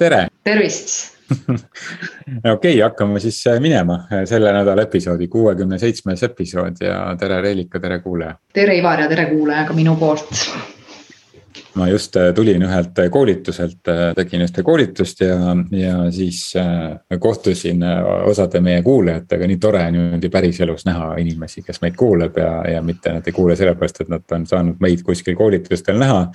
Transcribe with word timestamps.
tere. 0.00 0.26
tervist 0.44 1.20
okei 1.36 2.52
okay,, 2.52 2.80
hakkame 2.82 3.20
siis 3.22 3.38
minema, 3.62 4.00
selle 4.26 4.50
nädala 4.52 4.82
episoodi, 4.88 5.28
kuuekümne 5.30 5.78
seitsmes 5.78 6.24
episood 6.26 6.82
ja 6.82 7.04
tere 7.20 7.38
Reelika, 7.44 7.80
tere 7.80 8.00
kuulaja. 8.02 8.34
tere 8.54 8.76
Ivar 8.80 9.04
ja 9.04 9.08
tere 9.08 9.28
kuulaja 9.30 9.68
ka 9.68 9.76
minu 9.76 9.94
poolt 10.00 10.34
ma 11.74 11.88
just 11.88 12.16
äh, 12.16 12.34
tulin 12.34 12.62
ühelt 12.62 12.98
äh, 12.98 13.10
koolituselt, 13.10 13.88
äh, 13.88 14.14
tegin 14.16 14.42
ühte 14.44 14.62
koolitust 14.66 15.20
ja, 15.22 15.36
ja 15.70 15.96
siis 16.10 16.52
kohtusin 17.20 17.84
osade 18.26 18.60
meie 18.64 18.82
kuulajatega, 18.82 19.46
nii 19.46 19.60
tore 19.62 19.84
niimoodi 19.94 20.30
päriselus 20.32 20.84
näha 20.88 21.12
inimesi, 21.22 21.62
kes 21.66 21.80
meid 21.84 21.96
kuulab 21.98 22.38
ja, 22.40 22.50
ja 22.74 22.82
mitte 22.82 23.14
nad 23.14 23.26
ei 23.26 23.36
kuule 23.36 23.56
sellepärast, 23.58 24.02
et 24.04 24.12
nad 24.12 24.36
on 24.36 24.46
saanud 24.50 24.82
meid 24.82 25.04
kuskil 25.06 25.38
koolitustel 25.38 25.98
näha. 26.00 26.26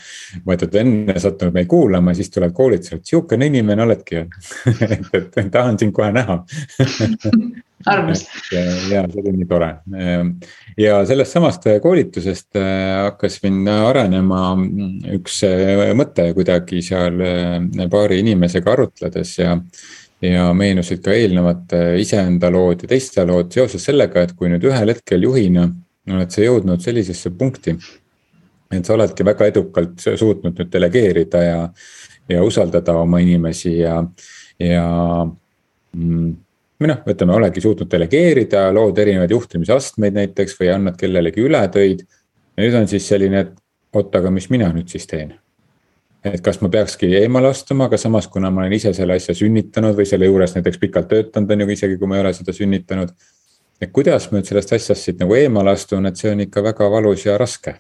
vaid 0.46 0.64
et 0.64 0.76
enne 0.76 1.20
sattunud 1.20 1.54
meid 1.54 1.68
kuulama, 1.68 2.14
siis 2.14 2.32
tuleb 2.32 2.54
koolitusele, 2.54 3.02
et 3.02 3.14
sihukene 3.14 3.52
inimene 3.52 3.84
oledki. 3.84 4.26
Et, 4.96 5.38
et 5.38 5.48
tahan 5.52 5.80
sind 5.80 5.92
kohe 5.96 6.12
näha 6.14 6.38
armas. 7.86 8.24
ja, 8.52 8.62
ja 8.92 9.04
see 9.12 9.22
oli 9.22 9.34
nii 9.40 9.50
tore 9.50 9.70
ja 10.78 11.02
sellest 11.08 11.36
samast 11.38 11.68
koolitusest 11.84 12.58
hakkas 12.58 13.38
mind 13.44 13.70
arenema 13.74 14.42
üks 15.18 15.42
mõte 16.00 16.30
kuidagi 16.38 16.82
seal 16.86 17.22
paari 17.92 18.22
inimesega 18.24 18.74
arutledes 18.74 19.38
ja. 19.40 19.58
ja 20.24 20.48
meenusid 20.58 21.04
ka 21.06 21.14
eelnevad 21.14 21.76
iseenda 22.02 22.50
lood 22.54 22.86
ja 22.86 22.94
teiste 22.96 23.26
lood 23.28 23.52
seoses 23.54 23.84
sellega, 23.84 24.24
et 24.24 24.34
kui 24.38 24.50
nüüd 24.50 24.64
ühel 24.72 24.96
hetkel 24.96 25.28
juhina 25.28 25.68
oled 26.14 26.32
sa 26.34 26.44
jõudnud 26.44 26.82
sellisesse 26.84 27.32
punkti. 27.38 27.76
et 28.72 28.86
sa 28.86 28.96
oledki 28.96 29.26
väga 29.26 29.46
edukalt 29.52 30.02
suutnud 30.02 30.58
nüüd 30.58 30.72
delegeerida 30.74 31.42
ja, 31.44 31.60
ja 32.30 32.44
usaldada 32.44 32.96
oma 32.98 33.20
inimesi 33.24 33.78
ja, 33.78 34.00
ja 34.60 34.88
mm, 35.94 36.34
või 36.82 36.92
noh, 36.92 37.02
ütleme, 37.08 37.36
oledki 37.38 37.64
suutnud 37.64 37.92
delegeerida, 37.92 38.68
lood 38.76 38.98
erinevaid 39.00 39.32
juhtimisastmeid 39.32 40.18
näiteks 40.18 40.58
või 40.60 40.72
annad 40.74 41.00
kellelegi 41.00 41.44
üle 41.46 41.64
töid. 41.72 42.06
ja 42.58 42.64
nüüd 42.64 42.76
on 42.82 42.88
siis 42.88 43.08
selline, 43.08 43.40
et 43.46 43.56
oot, 43.96 44.16
aga 44.16 44.32
mis 44.32 44.50
mina 44.50 44.72
nüüd 44.74 44.92
siis 44.92 45.08
teen? 45.08 45.34
et 46.26 46.42
kas 46.42 46.58
ma 46.62 46.72
peakski 46.74 47.12
eemale 47.20 47.52
astuma, 47.54 47.86
aga 47.86 48.00
samas, 48.02 48.28
kuna 48.28 48.50
ma 48.52 48.64
olen 48.64 48.74
ise 48.74 48.94
selle 48.98 49.14
asja 49.20 49.36
sünnitanud 49.38 49.94
või 49.98 50.08
selle 50.10 50.26
juures 50.26 50.56
näiteks 50.56 50.80
pikalt 50.82 51.12
töötanud, 51.12 51.52
on 51.54 51.62
ju, 51.62 51.68
isegi 51.76 52.00
kui 52.02 52.10
ma 52.10 52.18
ei 52.18 52.24
ole 52.26 52.34
seda 52.34 52.54
sünnitanud. 52.56 53.12
et 53.82 53.92
kuidas 53.94 54.32
ma 54.32 54.40
nüüd 54.40 54.50
sellest 54.50 54.74
asjast 54.74 55.06
siit 55.06 55.20
nagu 55.22 55.36
eemale 55.36 55.76
astun, 55.76 56.06
et 56.10 56.18
see 56.18 56.32
on 56.32 56.42
ikka 56.48 56.64
väga 56.64 56.90
valus 56.92 57.26
ja 57.26 57.38
raske. 57.38 57.76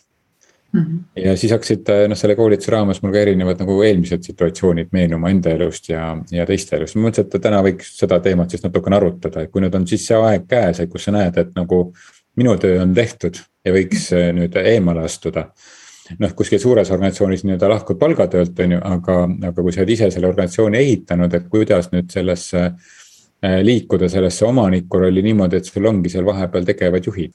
Ja 1.20 1.36
siis 1.38 1.54
hakkasid 1.56 1.90
noh, 2.10 2.18
selle 2.20 2.36
koolituse 2.36 2.72
raames 2.74 3.02
mul 3.04 3.14
ka 3.14 3.22
erinevad 3.22 3.62
nagu 3.62 3.78
eelmised 3.86 4.26
situatsioonid 4.28 4.92
meenuma 4.96 5.32
enda 5.34 5.54
elust 5.56 5.90
ja, 5.90 6.10
ja 6.32 6.46
teiste 6.50 6.78
elust. 6.78 6.98
ma 6.98 7.08
mõtlesin, 7.08 7.30
et 7.30 7.44
täna 7.48 7.62
võiks 7.66 7.96
seda 8.00 8.20
teemat 8.24 8.52
siis 8.52 8.66
natukene 8.66 9.00
arutada, 9.00 9.46
et 9.46 9.52
kui 9.52 9.64
nüüd 9.64 9.76
on 9.78 9.88
siis 9.88 10.06
see 10.08 10.20
aeg 10.20 10.48
käes, 10.50 10.82
et 10.82 10.92
kus 10.92 11.08
sa 11.08 11.16
näed, 11.16 11.38
et 11.42 11.56
nagu 11.58 11.88
minu 12.36 12.58
töö 12.62 12.82
on 12.84 12.94
tehtud 12.96 13.40
ja 13.66 13.74
võiks 13.76 14.10
äh, 14.16 14.30
nüüd 14.36 14.56
eemale 14.62 15.06
astuda. 15.06 15.50
noh, 16.20 16.36
kuskil 16.38 16.60
suures 16.62 16.92
organisatsioonis 16.94 17.44
nii-öelda 17.46 17.70
lahkud 17.70 17.98
palgatöölt, 17.98 18.60
on 18.62 18.76
ju, 18.76 18.82
aga, 18.86 19.16
aga 19.50 19.56
kui 19.64 19.74
sa 19.74 19.82
oled 19.82 19.96
ise 19.96 20.12
selle 20.14 20.30
organisatsiooni 20.30 20.78
ehitanud, 20.78 21.34
et 21.34 21.48
kuidas 21.50 21.90
nüüd 21.94 22.12
sellesse 22.14 22.62
äh, 22.68 23.58
liikuda 23.66 24.10
sellesse 24.12 24.46
omaniku 24.46 25.02
rolli 25.02 25.26
niimoodi, 25.26 25.58
et 25.58 25.72
sul 25.72 25.90
ongi 25.90 26.14
seal 26.14 26.28
vahepeal 26.28 26.68
tegevad 26.68 27.10
juhid 27.10 27.34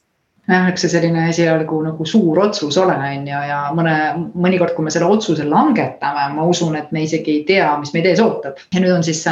see 0.50 0.90
selline 0.90 1.26
esialgu 1.30 1.80
nagu 1.84 2.06
suur 2.08 2.40
otsus 2.42 2.78
ole, 2.80 2.94
on 2.94 3.26
ju, 3.28 3.42
ja 3.50 3.58
mõne, 3.76 3.94
mõnikord, 4.34 4.74
kui 4.76 4.86
me 4.86 4.92
selle 4.94 5.08
otsuse 5.10 5.46
langetame, 5.48 6.26
ma 6.34 6.46
usun, 6.48 6.76
et 6.78 6.90
me 6.94 7.04
isegi 7.06 7.38
ei 7.38 7.44
tea, 7.48 7.68
mis 7.80 7.92
meid 7.94 8.08
ees 8.10 8.22
ootab. 8.24 8.58
ja 8.74 8.82
nüüd 8.82 8.94
on 8.94 9.06
siis 9.06 9.22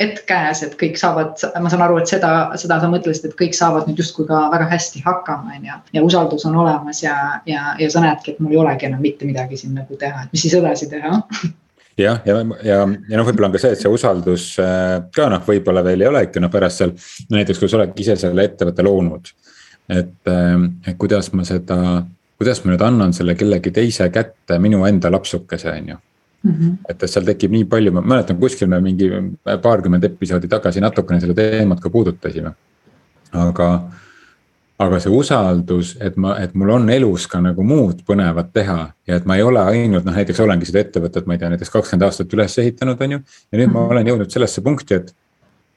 hetk 0.00 0.24
käes, 0.28 0.62
et 0.66 0.78
kõik 0.80 0.98
saavad, 1.00 1.36
ma 1.62 1.72
saan 1.72 1.84
aru, 1.86 2.00
et 2.02 2.10
seda, 2.10 2.32
seda 2.60 2.80
sa 2.82 2.90
mõtlesid, 2.92 3.28
et 3.28 3.36
kõik 3.38 3.56
saavad 3.58 3.88
nüüd 3.90 4.00
justkui 4.02 4.28
ka 4.28 4.46
väga 4.54 4.70
hästi 4.72 5.04
hakkama, 5.06 5.58
on 5.58 5.68
ju. 5.70 5.78
ja 5.98 6.06
usaldus 6.06 6.46
on 6.48 6.56
olemas 6.64 7.02
ja, 7.04 7.16
ja, 7.48 7.76
ja 7.80 7.92
sa 7.92 8.04
näedki, 8.04 8.34
et 8.34 8.42
mul 8.42 8.56
ei 8.56 8.64
olegi 8.64 8.90
enam 8.90 9.04
mitte 9.04 9.28
midagi 9.28 9.60
siin 9.60 9.76
nagu 9.76 10.00
teha, 10.00 10.26
et 10.26 10.34
mis 10.34 10.46
siis 10.46 10.56
edasi 10.58 10.88
teha 10.90 11.12
jah, 11.96 12.20
ja, 12.24 12.36
ja, 12.36 12.40
ja, 12.64 12.80
ja 12.84 13.18
noh, 13.18 13.26
võib-olla 13.26 13.50
on 13.50 13.56
ka 13.56 13.60
see, 13.62 13.72
et 13.76 13.82
see 13.82 13.92
usaldus 13.92 14.48
äh, 14.62 14.98
ka 15.16 15.28
noh, 15.32 15.42
võib-olla 15.46 15.84
veel 15.84 16.04
ei 16.04 16.10
olegi, 16.10 16.42
no 16.42 16.50
pärast 16.52 16.82
seal 16.82 16.92
näiteks 17.32 17.60
kui 17.60 17.72
sa 17.72 17.80
oledki 17.80 18.04
ise 18.04 18.16
selle 18.20 18.44
ettevõtte 18.48 18.84
loonud 18.84 19.32
et, 19.88 20.28
ähm, 20.28 20.64
et 20.86 20.98
kuidas 20.98 21.32
ma 21.32 21.44
seda, 21.44 22.06
kuidas 22.38 22.64
ma 22.64 22.72
nüüd 22.72 22.82
annan 22.82 23.12
selle 23.16 23.34
kellegi 23.34 23.70
teise 23.70 24.08
kätte 24.10 24.58
minu 24.58 24.84
enda 24.86 25.10
lapsukese, 25.12 25.72
on 25.72 25.88
ju. 25.88 25.96
-hmm. 26.46 26.76
et, 26.88 27.02
et 27.02 27.10
seal 27.10 27.26
tekib 27.26 27.52
nii 27.54 27.66
palju, 27.70 27.92
ma 27.96 28.02
mäletan, 28.14 28.38
kuskil 28.40 28.70
me 28.70 28.80
mingi 28.80 29.10
paarkümmend 29.62 30.04
episoodi 30.04 30.48
tagasi 30.48 30.82
natukene 30.84 31.20
seda 31.20 31.34
teemat 31.34 31.80
ka 31.80 31.90
puudutasime. 31.90 32.52
aga, 33.32 33.68
aga 34.78 35.00
see 35.02 35.12
usaldus, 35.12 35.96
et 36.00 36.16
ma, 36.16 36.36
et 36.40 36.54
mul 36.54 36.70
on 36.76 36.90
elus 36.90 37.26
ka 37.28 37.40
nagu 37.42 37.64
muud 37.66 38.02
põnevat 38.08 38.52
teha 38.54 38.78
ja 39.08 39.18
et 39.18 39.26
ma 39.26 39.36
ei 39.36 39.42
ole 39.42 39.60
ainult 39.60 40.06
noh, 40.06 40.14
näiteks 40.14 40.40
olengi 40.40 40.68
seda 40.68 40.84
ettevõtet, 40.84 41.26
ma 41.26 41.34
ei 41.34 41.42
tea, 41.42 41.50
näiteks 41.52 41.72
kakskümmend 41.74 42.06
aastat 42.06 42.32
üles 42.38 42.58
ehitanud, 42.62 43.00
on 43.00 43.16
ju. 43.16 43.18
ja 43.18 43.58
nüüd 43.58 43.66
mm 43.66 43.70
-hmm. 43.70 43.74
ma 43.74 43.80
mhm. 43.80 43.90
olen 43.90 44.12
jõudnud 44.12 44.30
sellesse 44.30 44.62
punkti, 44.62 44.94
et 44.94 45.14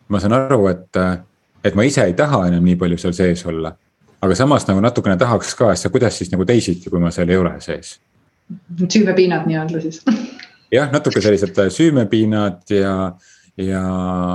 ma 0.07 0.19
saan 0.19 0.33
aru, 0.33 0.67
et, 0.67 1.01
et 1.63 1.75
ma 1.75 1.83
ise 1.83 2.03
ei 2.03 2.13
taha 2.13 2.47
enam 2.47 2.63
nii 2.63 2.75
palju 2.75 2.97
seal 2.97 3.13
sees 3.13 3.45
olla 3.45 3.75
aga 4.21 4.35
samas 4.35 4.67
nagu 4.67 4.83
natukene 4.83 5.17
tahaks 5.17 5.55
ka, 5.55 5.71
et 5.73 5.81
sa 5.81 5.91
kuidas 5.93 6.17
siis 6.19 6.31
nagu 6.33 6.45
teisiti, 6.45 6.89
kui 6.89 7.01
ma 7.01 7.11
seal 7.15 7.29
ei 7.29 7.37
ole 7.39 7.55
sees. 7.63 7.97
süümepiinad 8.81 9.45
nii-öelda 9.45 9.81
siis 9.81 10.01
jah, 10.73 10.89
natuke 10.91 11.21
sellised 11.21 11.57
äh, 11.59 11.69
süümepiinad 11.73 12.63
ja, 12.73 12.95
ja. 13.57 13.83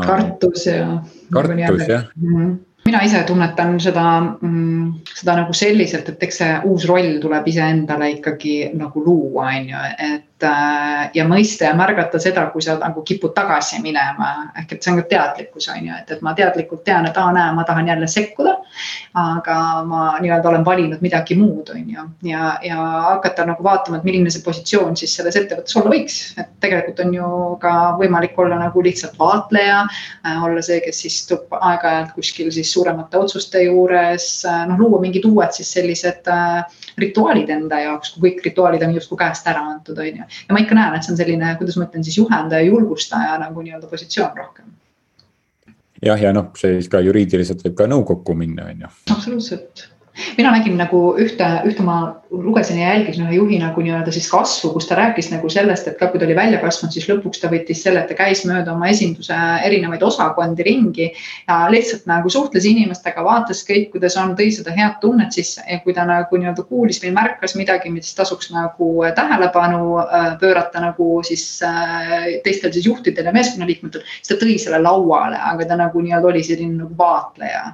kartus 0.07 0.67
ja. 0.67 1.03
kartus 1.33 1.89
jah 1.89 2.07
mm. 2.17 2.37
-hmm 2.37 2.55
mina 2.85 3.01
ise 3.01 3.23
tunnetan 3.25 3.79
seda, 3.81 4.21
mm, 4.21 4.91
seda 5.17 5.39
nagu 5.39 5.55
selliselt, 5.57 6.09
et 6.09 6.23
eks 6.27 6.41
see 6.43 6.57
uus 6.69 6.85
roll 6.89 7.17
tuleb 7.23 7.47
iseendale 7.49 8.11
ikkagi 8.19 8.57
nagu 8.77 9.05
luua, 9.05 9.47
on 9.57 9.71
ju, 9.71 9.85
et 10.05 10.34
ja 11.15 11.25
mõista 11.29 11.69
ja 11.69 11.75
märgata 11.77 12.19
seda, 12.23 12.47
kui 12.53 12.63
sa 12.63 12.77
nagu 12.81 13.03
kipud 13.07 13.35
tagasi 13.37 13.81
minema. 13.83 14.51
ehk 14.59 14.73
et 14.73 14.83
see 14.83 14.93
on 14.93 15.01
ka 15.01 15.07
teadlikkus 15.11 15.69
on 15.73 15.87
ju, 15.87 15.95
et, 15.99 16.11
et 16.11 16.23
ma 16.23 16.35
teadlikult 16.35 16.85
tean, 16.85 17.07
et 17.07 17.17
aa 17.17 17.33
näe, 17.33 17.53
ma 17.55 17.65
tahan 17.65 17.89
jälle 17.89 18.07
sekkuda. 18.07 18.57
aga 19.15 19.57
ma 19.87 20.19
nii-öelda 20.21 20.49
olen 20.49 20.65
valinud 20.65 21.03
midagi 21.03 21.37
muud, 21.39 21.71
on 21.75 21.91
ju, 21.91 22.07
ja, 22.31 22.59
ja 22.63 22.77
hakata 23.11 23.47
nagu 23.47 23.63
vaatama, 23.65 23.99
et 24.01 24.05
milline 24.05 24.31
see 24.31 24.43
positsioon 24.43 24.97
siis 24.97 25.15
selles 25.17 25.37
ettevõttes 25.39 25.77
olla 25.79 25.93
võiks. 25.95 26.21
et 26.39 26.51
tegelikult 26.61 27.01
on 27.05 27.15
ju 27.15 27.31
ka 27.63 27.75
võimalik 28.01 28.39
olla 28.39 28.59
nagu 28.59 28.83
lihtsalt 28.83 29.19
vaatleja 29.19 29.85
äh,, 29.85 30.45
olla 30.45 30.63
see, 30.63 30.81
kes 30.85 31.05
istub 31.11 31.55
aeg-ajalt 31.61 32.15
kuskil 32.17 32.51
siis 32.55 32.73
suuremate 32.73 33.19
otsuste 33.19 33.63
juures 33.67 34.29
äh,, 34.49 34.65
noh 34.69 34.81
luua 34.81 35.01
mingid 35.01 35.25
uued 35.29 35.55
siis 35.55 35.73
sellised 35.79 36.31
äh, 36.31 36.65
rituaalid 36.99 37.51
enda 37.51 37.81
jaoks, 37.85 38.15
kui 38.15 38.31
kõik 38.31 38.49
rituaalid 38.49 38.83
on 38.87 38.95
justkui 38.97 39.19
käest 39.19 39.47
ära 39.51 39.65
antud, 39.73 39.99
on 39.99 40.21
ju. 40.23 40.29
Ja 40.49 40.57
ma 40.57 40.63
ikka 40.63 40.79
näen, 40.79 40.97
et 40.97 41.07
see 41.07 41.15
on 41.15 41.21
selline, 41.21 41.55
kuidas 41.61 41.79
ma 41.81 41.89
ütlen 41.89 42.07
siis 42.07 42.19
juhendaja, 42.19 42.67
julgustaja 42.69 43.39
nagu 43.43 43.65
nii-öelda 43.65 43.91
positsioon 43.91 44.37
rohkem. 44.37 44.71
jah, 46.05 46.21
ja 46.21 46.33
noh, 46.37 46.51
see 46.59 46.79
siis 46.79 46.93
ka 46.93 47.03
juriidiliselt 47.05 47.65
võib 47.67 47.77
ka 47.79 47.89
nõukokku 47.91 48.37
minna, 48.39 48.71
on 48.73 48.87
ju. 48.87 48.95
absoluutselt 49.17 49.89
mina 50.39 50.53
nägin 50.55 50.77
nagu 50.79 51.01
ühte, 51.21 51.47
ühte 51.67 51.83
ma 51.83 51.99
lugesin 52.31 52.79
ja 52.79 52.95
jälgisin 52.95 53.27
ühe 53.27 53.35
juhi 53.35 53.59
nagu 53.59 53.83
nii-öelda 53.83 54.13
siis 54.13 54.27
kasvu, 54.31 54.73
kus 54.75 54.87
ta 54.89 54.97
rääkis 54.99 55.31
nagu 55.31 55.49
sellest, 55.51 55.89
et 55.89 55.99
ka 55.99 56.09
kui 56.11 56.21
ta 56.21 56.27
oli 56.27 56.37
välja 56.37 56.59
kasvanud, 56.63 56.95
siis 56.95 57.07
lõpuks 57.11 57.43
ta 57.43 57.51
võttis 57.53 57.83
selle, 57.85 58.03
et 58.03 58.11
ta 58.11 58.17
käis 58.19 58.45
mööda 58.49 58.73
oma 58.75 58.89
esinduse 58.91 59.37
erinevaid 59.67 60.03
osakondi 60.03 60.67
ringi. 60.67 61.11
ja 61.49 61.59
lihtsalt 61.71 62.07
nagu 62.11 62.31
suhtles 62.31 62.65
inimestega, 62.65 63.25
vaatas 63.25 63.65
kõik, 63.69 63.91
kuidas 63.93 64.17
on, 64.21 64.35
tõi 64.39 64.51
seda 64.55 64.75
head 64.75 64.99
tunnet 65.01 65.33
sisse 65.33 65.63
ja 65.71 65.81
kui 65.85 65.95
ta 65.95 66.07
nagu 66.09 66.37
nii-öelda 66.37 66.67
kuulis 66.69 67.03
või 67.03 67.15
märkas 67.15 67.55
midagi, 67.59 67.91
mis 67.91 68.15
tasuks 68.15 68.51
nagu 68.55 68.91
tähelepanu 69.15 69.99
äh, 70.03 70.31
pöörata 70.41 70.83
nagu 70.83 71.23
siis 71.27 71.63
äh, 71.63 72.41
teistel 72.45 72.73
siis 72.73 72.87
juhtidel 72.87 73.31
ja 73.31 73.35
meeskonnaliikmetel, 73.35 74.03
siis 74.21 74.33
ta 74.33 74.39
tõi 74.43 74.59
selle 74.63 74.83
lauale, 74.83 75.39
aga 75.53 75.69
ta 75.69 75.79
nagu 75.79 76.03
nii-öelda 76.03 76.33
oli 76.33 76.43
selline 76.47 76.83
nagu 76.83 76.99
vaatleja. 76.99 77.65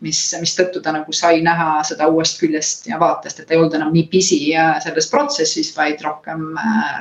mis, 0.00 0.20
mistõttu 0.40 0.80
ta 0.82 0.92
nagu 0.92 1.12
sai 1.12 1.40
näha 1.42 1.81
seda 1.86 2.08
uuest 2.10 2.40
küljest 2.40 2.86
ja 2.88 2.98
vaatest, 3.00 3.42
et 3.42 3.50
ei 3.50 3.58
olnud 3.58 3.74
enam 3.78 3.92
nii 3.94 4.06
pisi 4.12 4.38
selles 4.84 5.08
protsessis, 5.10 5.72
vaid 5.76 6.02
rohkem, 6.04 6.44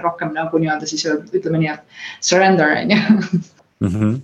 rohkem 0.03 0.33
nagu 0.35 0.61
nii-öelda 0.61 0.89
siis 0.89 1.05
ütleme 1.09 1.61
nii, 1.61 1.75
et 1.75 2.21
surrender 2.31 2.75
on 2.77 2.93
ju. 2.95 3.01
Mhm. 3.81 4.15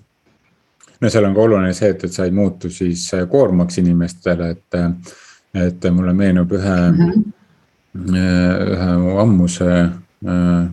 no 1.01 1.09
seal 1.09 1.25
on 1.25 1.33
ka 1.33 1.41
oluline 1.41 1.73
see, 1.73 1.89
et, 1.93 2.03
et 2.05 2.13
sa 2.13 2.25
ei 2.25 2.33
muutu 2.33 2.69
siis 2.73 3.07
koormaks 3.31 3.79
inimestele, 3.81 4.51
et, 4.53 5.05
et 5.67 5.87
mulle 5.93 6.13
meenub 6.13 6.53
ühe 6.57 6.75
mm, 6.91 7.11
-hmm. 7.11 8.17
ühe 8.75 8.97
mu 9.01 9.19
ammuse 9.19 9.69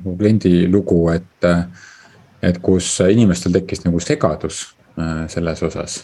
mu 0.04 0.16
kliendi 0.16 0.66
lugu, 0.72 1.08
et, 1.12 1.48
et 2.42 2.58
kus 2.58 2.98
inimestel 3.08 3.52
tekkis 3.52 3.84
nagu 3.84 4.00
segadus 4.00 4.66
selles 5.28 5.62
osas 5.62 6.02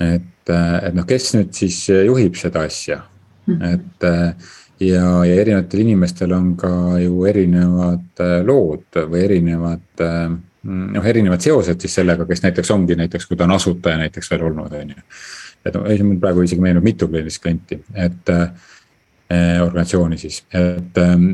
et, 0.00 0.28
et 0.50 0.94
noh, 0.96 1.06
kes 1.06 1.32
nüüd 1.36 1.52
siis 1.54 1.84
juhib 1.92 2.38
seda 2.40 2.64
asja, 2.66 3.02
mhm. 3.46 3.76
et 3.76 4.06
ja, 4.82 5.04
ja 5.26 5.36
erinevatel 5.42 5.84
inimestel 5.84 6.32
on 6.34 6.54
ka 6.58 6.72
ju 7.02 7.26
erinevad 7.30 8.24
lood 8.46 9.02
või 9.12 9.22
erinevad 9.26 10.02
noh, 10.62 11.06
erinevad 11.06 11.42
seosed 11.42 11.80
siis 11.82 11.94
sellega, 12.00 12.26
kes 12.28 12.42
näiteks 12.44 12.74
ongi 12.74 12.96
näiteks, 12.98 13.28
kui 13.28 13.38
ta 13.38 13.46
on 13.46 13.56
asutaja 13.56 14.00
näiteks 14.02 14.30
veel 14.32 14.44
olnud, 14.50 14.74
on 14.78 14.92
ju. 14.94 15.06
et 15.66 15.78
noh, 15.78 15.88
mul 16.08 16.20
praegu 16.22 16.44
isegi 16.46 16.62
meenub 16.64 16.86
mitu 16.86 17.08
sellist 17.10 17.42
klienti, 17.42 17.78
et 17.94 18.34
äh, 18.34 18.50
organisatsiooni 19.62 20.18
siis, 20.20 20.42
et 20.52 21.02
ähm, 21.02 21.32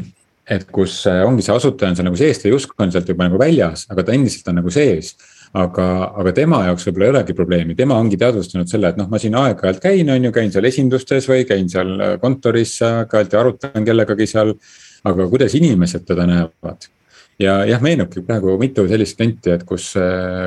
et 0.49 0.65
kus 0.73 1.03
ongi 1.07 1.45
see 1.45 1.53
asutaja 1.53 1.93
on 1.93 1.99
seal 1.99 2.07
nagu 2.09 2.17
sees, 2.17 2.39
ta 2.41 2.49
justkui 2.49 2.87
on 2.87 2.93
sealt 2.93 3.11
juba 3.11 3.27
nagu 3.27 3.41
väljas, 3.41 3.85
aga 3.93 4.07
ta 4.07 4.15
endiselt 4.17 4.49
on 4.49 4.63
nagu 4.63 4.73
sees 4.73 5.13
aga, 5.57 5.87
aga 6.21 6.35
tema 6.37 6.61
jaoks 6.67 6.89
võib-olla 6.89 7.07
ei 7.07 7.15
olegi 7.15 7.37
probleemi, 7.37 7.77
tema 7.79 7.97
ongi 8.01 8.19
teadvustanud 8.21 8.69
selle, 8.71 8.93
et 8.93 9.01
noh, 9.01 9.09
ma 9.11 9.21
siin 9.23 9.37
aeg-ajalt 9.39 9.81
käin, 9.83 10.11
on 10.13 10.29
ju, 10.29 10.35
käin 10.35 10.53
seal 10.53 10.69
esindustes 10.69 11.29
või 11.31 11.47
käin 11.49 11.71
seal 11.73 11.95
kontoris 12.23 12.77
aeg-ajalt 12.85 13.35
ja 13.35 13.41
arutan 13.43 13.89
kellegagi 13.89 14.29
seal. 14.29 14.55
aga 15.09 15.29
kuidas 15.31 15.55
inimesed 15.55 16.05
teda 16.05 16.27
näevad? 16.27 16.89
ja 17.39 17.65
jah, 17.65 17.81
meenubki 17.81 18.21
praegu 18.27 18.57
mitu 18.59 18.83
sellist 18.91 19.17
klienti, 19.17 19.53
et 19.55 19.63
kus, 19.65 19.93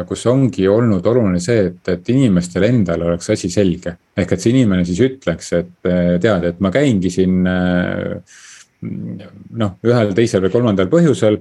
kus 0.07 0.25
ongi 0.27 0.67
olnud 0.67 1.05
oluline 1.07 1.39
see, 1.39 1.69
et, 1.69 1.81
et 1.87 2.09
inimestel 2.11 2.67
endal 2.67 3.07
oleks 3.07 3.29
asi 3.31 3.49
selge. 3.49 3.95
ehk 4.17 4.31
et 4.35 4.43
see 4.43 4.51
inimene 4.51 4.85
siis 4.85 4.99
ütleks, 5.07 5.53
et 5.55 5.91
tead, 6.21 6.43
et 6.51 6.59
ma 6.59 6.71
käingi 6.71 7.09
siin 7.13 7.41
noh, 8.81 9.75
ühel, 9.87 10.13
teisel 10.17 10.43
või 10.43 10.53
kolmandal 10.53 10.91
põhjusel 10.91 11.39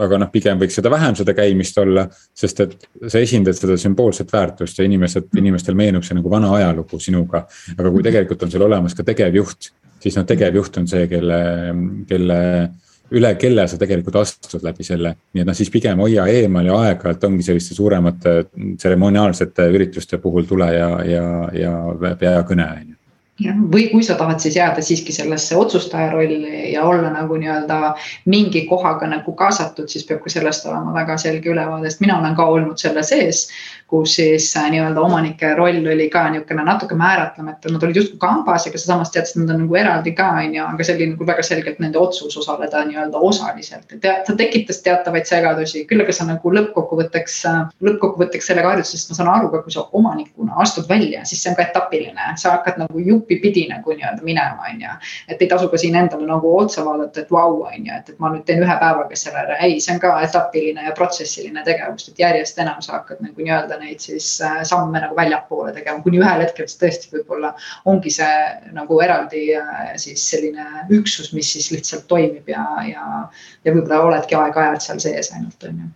aga 0.00 0.18
noh, 0.22 0.30
pigem 0.32 0.60
võiks 0.60 0.76
seda 0.78 0.90
vähem, 0.92 1.16
seda 1.18 1.34
käimist 1.36 1.78
olla, 1.82 2.06
sest 2.38 2.62
et 2.64 2.76
sa 3.08 3.20
esindad 3.20 3.58
seda 3.58 3.76
sümboolset 3.80 4.32
väärtust 4.32 4.78
ja 4.78 4.86
inimesed, 4.88 5.28
inimestel 5.38 5.76
meenub 5.78 6.06
see 6.06 6.16
nagu 6.16 6.32
vana 6.32 6.52
ajalugu 6.56 7.00
sinuga. 7.02 7.44
aga 7.76 7.90
kui 7.90 8.04
tegelikult 8.06 8.46
on 8.46 8.54
sul 8.54 8.64
olemas 8.68 8.96
ka 8.96 9.04
tegevjuht, 9.06 9.72
siis 10.02 10.16
noh, 10.18 10.26
tegevjuht 10.28 10.80
on 10.80 10.88
see, 10.88 11.04
kelle, 11.10 11.42
kelle 12.08 12.40
üle 13.12 13.34
kelle 13.36 13.66
sa 13.68 13.76
tegelikult 13.80 14.16
astud 14.22 14.64
läbi 14.64 14.86
selle. 14.86 15.14
nii 15.34 15.44
et 15.44 15.50
noh, 15.50 15.56
siis 15.56 15.70
pigem 15.72 16.00
hoia 16.00 16.24
eemal 16.32 16.70
ja 16.70 16.78
aeg-ajalt 16.86 17.28
ongi 17.28 17.44
selliste 17.46 17.76
suuremate 17.76 18.38
tseremoniaalsete 18.80 19.68
ürituste 19.74 20.18
puhul 20.22 20.48
tule 20.48 20.72
ja, 20.72 20.90
ja, 21.04 21.28
ja 21.52 22.16
pea 22.16 22.40
kõne 22.48 22.68
on 22.70 22.90
ju 22.94 23.01
või 23.40 23.86
kui 23.90 24.02
sa 24.04 24.14
tahad 24.14 24.42
siis 24.44 24.56
jääda 24.56 24.82
siiski 24.84 25.12
sellesse 25.12 25.56
otsustaja 25.56 26.10
rolli 26.12 26.72
ja 26.72 26.84
olla 26.84 27.10
nagu 27.10 27.36
nii-öelda 27.40 27.94
mingi 28.28 28.66
kohaga 28.68 29.08
nagu 29.08 29.32
kaasatud, 29.32 29.88
siis 29.88 30.04
peab 30.06 30.20
ka 30.22 30.30
sellest 30.30 30.66
olema 30.68 30.92
väga 30.94 31.16
selge 31.18 31.50
ülevaade, 31.50 31.90
sest 31.90 32.04
mina 32.04 32.18
olen 32.20 32.36
ka 32.36 32.44
olnud 32.44 32.78
selle 32.78 33.02
sees 33.02 33.46
kus 33.92 34.14
siis 34.16 34.46
äh, 34.56 34.70
nii-öelda 34.72 35.00
omanike 35.04 35.50
roll 35.54 35.86
oli 35.94 36.06
ka 36.10 36.22
niisugune 36.32 36.62
natuke 36.64 36.96
määratlemata, 36.96 37.68
nad 37.68 37.82
olid 37.84 37.98
justkui 38.00 38.20
kambas, 38.22 38.64
aga 38.68 38.78
sa 38.80 38.88
samas 38.88 39.10
teadsid, 39.12 39.42
nad 39.42 39.52
on 39.52 39.58
nagu 39.66 39.76
eraldi 39.76 40.14
ka, 40.16 40.30
on 40.40 40.54
ju, 40.56 40.62
aga 40.64 40.86
see 40.88 40.94
oli 40.96 41.08
nagu 41.10 41.26
väga 41.28 41.44
selgelt 41.44 41.82
nende 41.84 42.00
otsus 42.00 42.38
osaleda 42.40 42.86
nii-öelda 42.88 43.20
osaliselt, 43.28 43.92
et 43.92 44.06
ta 44.26 44.36
tekitas 44.38 44.80
teatavaid 44.86 45.28
segadusi, 45.28 45.84
küll 45.90 46.00
aga 46.04 46.14
sa 46.16 46.24
nagu 46.30 46.54
lõppkokkuvõtteks, 46.56 47.36
äh, 47.50 47.58
lõppkokkuvõtteks 47.88 48.48
sellega 48.48 48.70
harjutasid, 48.72 49.02
sest 49.02 49.12
ma 49.12 49.18
saan 49.18 49.30
aru 49.34 49.52
ka, 49.52 49.60
kui 49.66 49.76
sa 49.76 49.84
omanikuna 50.00 50.56
astud 50.64 50.88
välja, 50.88 51.26
siis 51.28 51.44
see 51.44 51.52
on 51.52 51.60
ka 51.60 51.68
etapiline, 51.68 52.30
sa 52.40 52.56
hakkad 52.56 52.80
nagu 52.80 53.04
jupipidi 53.10 53.66
nagu 53.68 53.92
nii-öelda 53.92 54.24
minema, 54.24 54.70
on 54.72 54.80
ju. 54.86 54.96
et 55.28 55.44
ei 55.44 55.52
tasu 55.52 55.68
ka 55.68 55.82
siin 55.84 56.00
endale 56.00 56.24
nagu 56.32 56.56
otsa 56.62 56.86
vaadata, 56.88 57.26
et 57.26 57.36
vau, 57.36 57.60
on 57.68 57.76
ju, 57.76 57.92
et, 58.00 58.08
et 58.08 58.24
ma 58.24 58.32
nüüd 58.32 58.48
teen 58.48 58.64
ühe 58.64 58.80
päevaga 58.80 59.20
selle 59.20 59.44
ära, 59.44 59.60
ei, 59.68 59.76
see 59.84 59.98
on 59.98 60.00
ka 60.00 60.16
etapiline 60.24 60.88
ja 60.88 60.96
protsessiline 60.96 61.68
tegevus, 61.68 62.08
et 62.08 62.24
järjest 62.24 62.64
enam 62.64 62.80
sa 62.80 62.96
hakkad 62.96 63.20
nagu 63.20 63.36
nii-öelda 63.36 63.81
neid 63.82 64.02
siis 64.04 64.28
äh, 64.44 64.60
samme 64.68 65.02
nagu 65.02 65.16
väljapoole 65.18 65.72
tegema, 65.76 66.02
kuni 66.04 66.20
ühel 66.22 66.44
hetkel 66.44 66.68
siis 66.68 66.80
tõesti 66.82 67.10
võib-olla 67.16 67.54
ongi 67.90 68.12
see 68.14 68.36
nagu 68.76 69.00
eraldi 69.04 69.48
äh, 69.58 69.96
siis 70.02 70.24
selline 70.34 70.86
üksus, 70.98 71.32
mis 71.36 71.52
siis 71.56 71.72
lihtsalt 71.74 72.06
toimib 72.10 72.48
ja, 72.52 72.66
ja, 72.88 73.08
ja 73.64 73.74
võib-olla 73.74 74.04
oledki 74.10 74.38
aeg-ajalt 74.38 74.86
seal 74.86 75.02
sees 75.02 75.34
ainult, 75.36 75.68
on 75.68 75.82
ju 75.84 75.90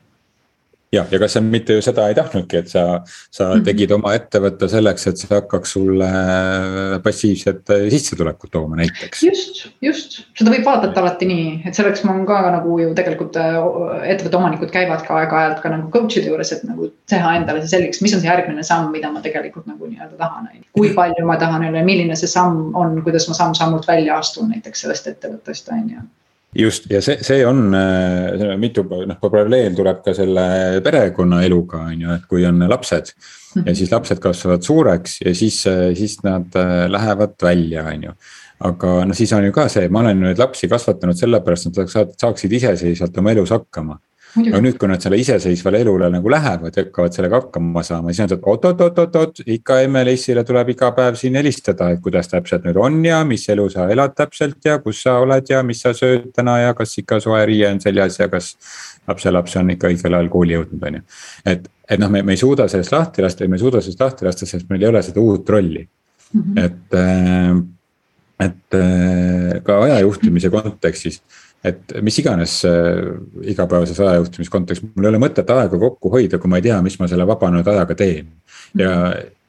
jah, 0.95 1.07
ja 1.11 1.19
kas 1.19 1.35
sa 1.37 1.43
mitte 1.43 1.77
ju 1.77 1.83
seda 1.85 2.07
ei 2.11 2.17
tahtnudki, 2.17 2.61
et 2.61 2.71
sa, 2.71 2.85
sa 3.35 3.49
mhm. 3.51 3.65
tegid 3.67 3.93
oma 3.97 4.15
ettevõtte 4.17 4.69
selleks, 4.71 5.07
et 5.11 5.21
see 5.21 5.31
hakkaks 5.33 5.75
sulle 5.77 6.09
passiivset 7.05 7.73
sissetulekut 7.93 8.53
tooma 8.55 8.79
näiteks. 8.81 9.23
just, 9.27 9.63
just, 9.85 10.19
seda 10.39 10.53
võib 10.55 10.67
vaadata 10.67 11.03
alati 11.03 11.29
nii, 11.31 11.49
et 11.69 11.79
selleks 11.79 12.05
ma 12.07 12.17
ka 12.29 12.41
nagu 12.59 12.79
ju 12.81 12.93
tegelikult 12.99 13.39
äh, 13.41 13.59
ettevõtte 14.13 14.41
omanikud 14.41 14.75
käivad 14.75 15.03
ka 15.07 15.21
aeg-ajalt 15.23 15.63
ka 15.65 15.73
nagu 15.75 15.91
coach'ide 15.95 16.31
juures, 16.31 16.53
et 16.55 16.67
nagu 16.69 16.91
teha 17.11 17.35
endale 17.41 17.65
see 17.65 17.75
selgeks, 17.77 18.03
mis 18.05 18.15
on 18.17 18.23
see 18.23 18.31
järgmine 18.31 18.67
samm, 18.67 18.93
mida 18.95 19.11
ma 19.13 19.25
tegelikult 19.25 19.69
nagu 19.71 19.91
nii-öelda 19.91 20.21
tahan, 20.21 20.51
on 20.53 20.61
ju. 20.61 20.67
kui 20.77 20.93
palju 20.97 21.27
ma 21.27 21.39
tahan 21.41 21.67
jälle, 21.69 21.83
milline 21.87 22.19
see 22.19 22.31
samm 22.31 22.77
on, 22.79 23.01
kuidas 23.07 23.29
ma 23.31 23.39
samm-sammult 23.39 23.89
välja 23.89 24.21
astun 24.21 24.53
näiteks 24.55 24.87
sellest 24.87 25.11
ettevõttest, 25.15 25.73
on 25.75 25.91
ju 25.91 26.07
just. 26.59 26.89
Ja 26.91 27.03
see, 27.05 27.19
see 27.25 27.43
on 27.47 27.75
äh, 27.75 28.55
mitu 28.61 28.85
noh, 28.87 29.19
paralleel 29.21 29.77
tuleb 29.77 30.03
ka 30.05 30.15
selle 30.17 30.47
perekonnaeluga 30.85 31.85
on 31.91 32.07
ju, 32.07 32.17
et 32.17 32.27
kui 32.31 32.47
on 32.49 32.65
lapsed. 32.69 33.13
ja 33.65 33.73
siis 33.75 33.93
lapsed 33.93 34.19
kasvavad 34.21 34.65
suureks 34.67 35.21
ja 35.25 35.33
siis, 35.35 35.63
siis 35.97 36.19
nad 36.27 36.59
äh, 36.61 36.87
lähevad 36.93 37.39
välja, 37.43 37.87
on 37.93 38.11
ju. 38.11 38.17
Aga 38.67 38.99
noh, 39.05 39.17
siis 39.17 39.33
on 39.37 39.45
ju 39.45 39.53
ka 39.53 39.69
see, 39.73 39.89
ma 39.93 40.01
olen 40.01 40.23
neid 40.25 40.41
lapsi 40.41 40.69
kasvatanud 40.69 41.17
sellepärast, 41.17 41.71
et 41.71 41.81
nad 41.83 42.13
saaksid 42.21 42.53
iseseisvalt 42.57 43.19
oma 43.21 43.33
elus 43.37 43.53
hakkama 43.53 43.99
aga 44.37 44.61
nüüd, 44.63 44.77
kui 44.81 44.89
nad 44.91 45.03
selle 45.03 45.19
iseseisvale 45.21 45.81
elule 45.85 46.09
nagu 46.13 46.31
lähevad 46.33 46.77
ja 46.77 46.85
hakkavad 46.85 47.17
sellega 47.17 47.41
hakkama 47.41 47.83
saama, 47.87 48.13
siis 48.13 48.25
nad 48.25 48.35
ütlevad 48.37 48.67
oot-oot-oot-oot, 48.71 49.43
ikka 49.57 49.79
MLS-ile 49.89 50.45
tuleb 50.47 50.73
iga 50.75 50.91
päev 50.97 51.19
siin 51.21 51.39
helistada, 51.41 51.91
et 51.95 52.03
kuidas 52.05 52.31
täpselt 52.33 52.67
nüüd 52.67 52.81
on 52.81 52.99
ja 53.07 53.23
mis 53.29 53.47
elu 53.53 53.69
sa 53.73 53.89
elad 53.93 54.17
täpselt 54.19 54.65
ja 54.65 54.79
kus 54.85 55.03
sa 55.07 55.19
oled 55.23 55.49
ja 55.51 55.63
mis 55.67 55.83
sa 55.85 55.95
sööd 55.97 56.31
täna 56.37 56.59
ja 56.63 56.75
kas 56.79 56.97
ikka 57.03 57.21
soe 57.25 57.45
riie 57.49 57.71
on 57.71 57.81
seljas 57.83 58.21
ja 58.21 58.29
kas 58.33 58.55
lapselaps 59.09 59.57
on 59.61 59.73
ikka 59.77 59.93
õigel 59.93 60.19
ajal 60.19 60.33
kooli 60.33 60.57
jõudnud, 60.57 60.83
on 60.89 60.99
ju. 61.01 61.07
et, 61.55 61.71
et 61.89 62.03
noh, 62.03 62.13
me, 62.13 62.25
me 62.27 62.37
ei 62.37 62.43
suuda 62.43 62.69
sellest 62.73 62.95
lahti 62.95 63.25
lasta 63.25 63.45
ja 63.47 63.53
me 63.53 63.59
ei 63.59 63.65
suuda 63.65 63.83
sellest 63.85 64.03
lahti 64.05 64.29
lasta, 64.29 64.49
sest 64.49 64.69
meil 64.71 64.85
ei 64.85 64.91
ole 64.91 65.03
seda 65.07 65.23
uut 65.23 65.49
rolli 65.57 65.87
mm. 65.87 66.43
-hmm. 66.43 66.65
et, 66.65 66.95
äh, 66.95 67.76
et 68.41 68.77
äh, 68.77 69.59
ka 69.65 69.81
aja 69.87 70.01
juhtimise 70.05 70.51
kontekstis 70.53 71.23
et 71.67 71.97
mis 72.05 72.19
iganes 72.21 72.59
äh, 72.65 73.17
igapäevases 73.53 74.01
ajajuhtimise 74.01 74.51
kontekstis, 74.51 74.91
mul 74.95 75.09
ei 75.09 75.13
ole 75.15 75.23
mõtet 75.23 75.49
aega 75.53 75.79
kokku 75.81 76.13
hoida, 76.13 76.39
kui 76.43 76.51
ma 76.51 76.61
ei 76.61 76.67
tea, 76.69 76.77
mis 76.85 76.99
ma 77.01 77.09
selle 77.11 77.27
vabanenud 77.29 77.67
ajaga 77.73 77.97
teen. 77.99 78.29
ja, 78.79 78.93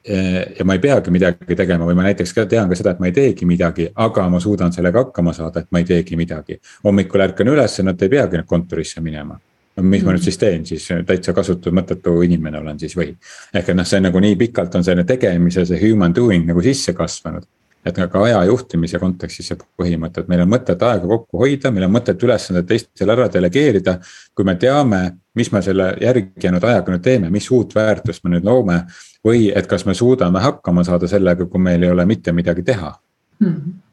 ja 0.08 0.66
ma 0.66 0.78
ei 0.78 0.80
peagi 0.80 1.12
midagi 1.12 1.56
tegema 1.60 1.86
või 1.86 1.98
ma 2.00 2.06
näiteks 2.08 2.32
ka 2.34 2.46
tean 2.48 2.70
ka 2.70 2.78
seda, 2.80 2.94
et 2.96 3.02
ma 3.04 3.10
ei 3.10 3.16
teegi 3.16 3.46
midagi, 3.46 3.90
aga 4.08 4.30
ma 4.32 4.40
suudan 4.40 4.72
sellega 4.72 5.04
hakkama 5.04 5.34
saada, 5.36 5.66
et 5.66 5.72
ma 5.72 5.84
ei 5.84 5.90
teegi 5.90 6.16
midagi. 6.16 6.60
hommikul 6.86 7.26
ärkan 7.28 7.52
üles, 7.52 7.78
nad 7.84 8.02
ei 8.02 8.16
peagi 8.16 8.44
kontorisse 8.48 9.04
minema 9.04 9.40
no 9.78 9.84
mis 9.84 10.04
ma 10.04 10.16
nüüd 10.16 10.24
siis 10.26 10.40
teen, 10.42 10.66
siis 10.66 10.88
täitsa 11.06 11.34
kasutu, 11.38 11.72
mõttetu 11.76 12.16
inimene 12.26 12.58
olen 12.58 12.80
siis 12.80 12.96
või. 12.98 13.12
ehk 13.54 13.70
et 13.70 13.78
noh, 13.78 13.86
see 13.86 14.02
nagu 14.02 14.20
nii 14.24 14.40
pikalt 14.40 14.76
on 14.76 14.84
selline 14.84 15.06
tegemise, 15.06 15.68
see 15.70 15.82
human 15.84 16.16
doing 16.16 16.48
nagu 16.48 16.64
sisse 16.66 16.96
kasvanud 16.98 17.46
et 17.88 18.00
ka 18.12 18.24
aja 18.24 18.44
juhtimise 18.50 19.00
kontekstis 19.00 19.52
see 19.52 19.58
põhimõte, 19.80 20.22
et 20.22 20.30
meil 20.32 20.44
on 20.44 20.52
mõtet 20.52 20.84
aega 20.84 21.08
kokku 21.08 21.42
hoida, 21.42 21.72
meil 21.72 21.88
on 21.88 21.96
mõtet 21.96 22.24
ülesanded 22.24 22.68
teistele 22.68 23.16
ära 23.16 23.28
delegeerida. 23.34 23.98
kui 24.36 24.46
me 24.46 24.56
teame, 24.56 25.02
mis 25.36 25.52
me 25.52 25.62
selle 25.62 25.94
järgi 26.02 26.32
jäänud 26.44 26.64
ajaga 26.64 26.94
nüüd 26.94 27.04
teeme, 27.04 27.30
mis 27.30 27.52
uut 27.52 27.76
väärtust 27.76 28.24
me 28.24 28.36
nüüd 28.36 28.46
loome. 28.46 28.86
või 29.26 29.52
et 29.56 29.68
kas 29.68 29.86
me 29.86 29.94
suudame 29.94 30.40
hakkama 30.40 30.84
saada 30.84 31.08
sellega, 31.08 31.46
kui 31.46 31.60
meil 31.60 31.84
ei 31.84 31.92
ole 31.92 32.06
mitte 32.06 32.32
midagi 32.32 32.64
teha 32.64 32.94
mm. 33.40 33.48
-hmm 33.48 33.87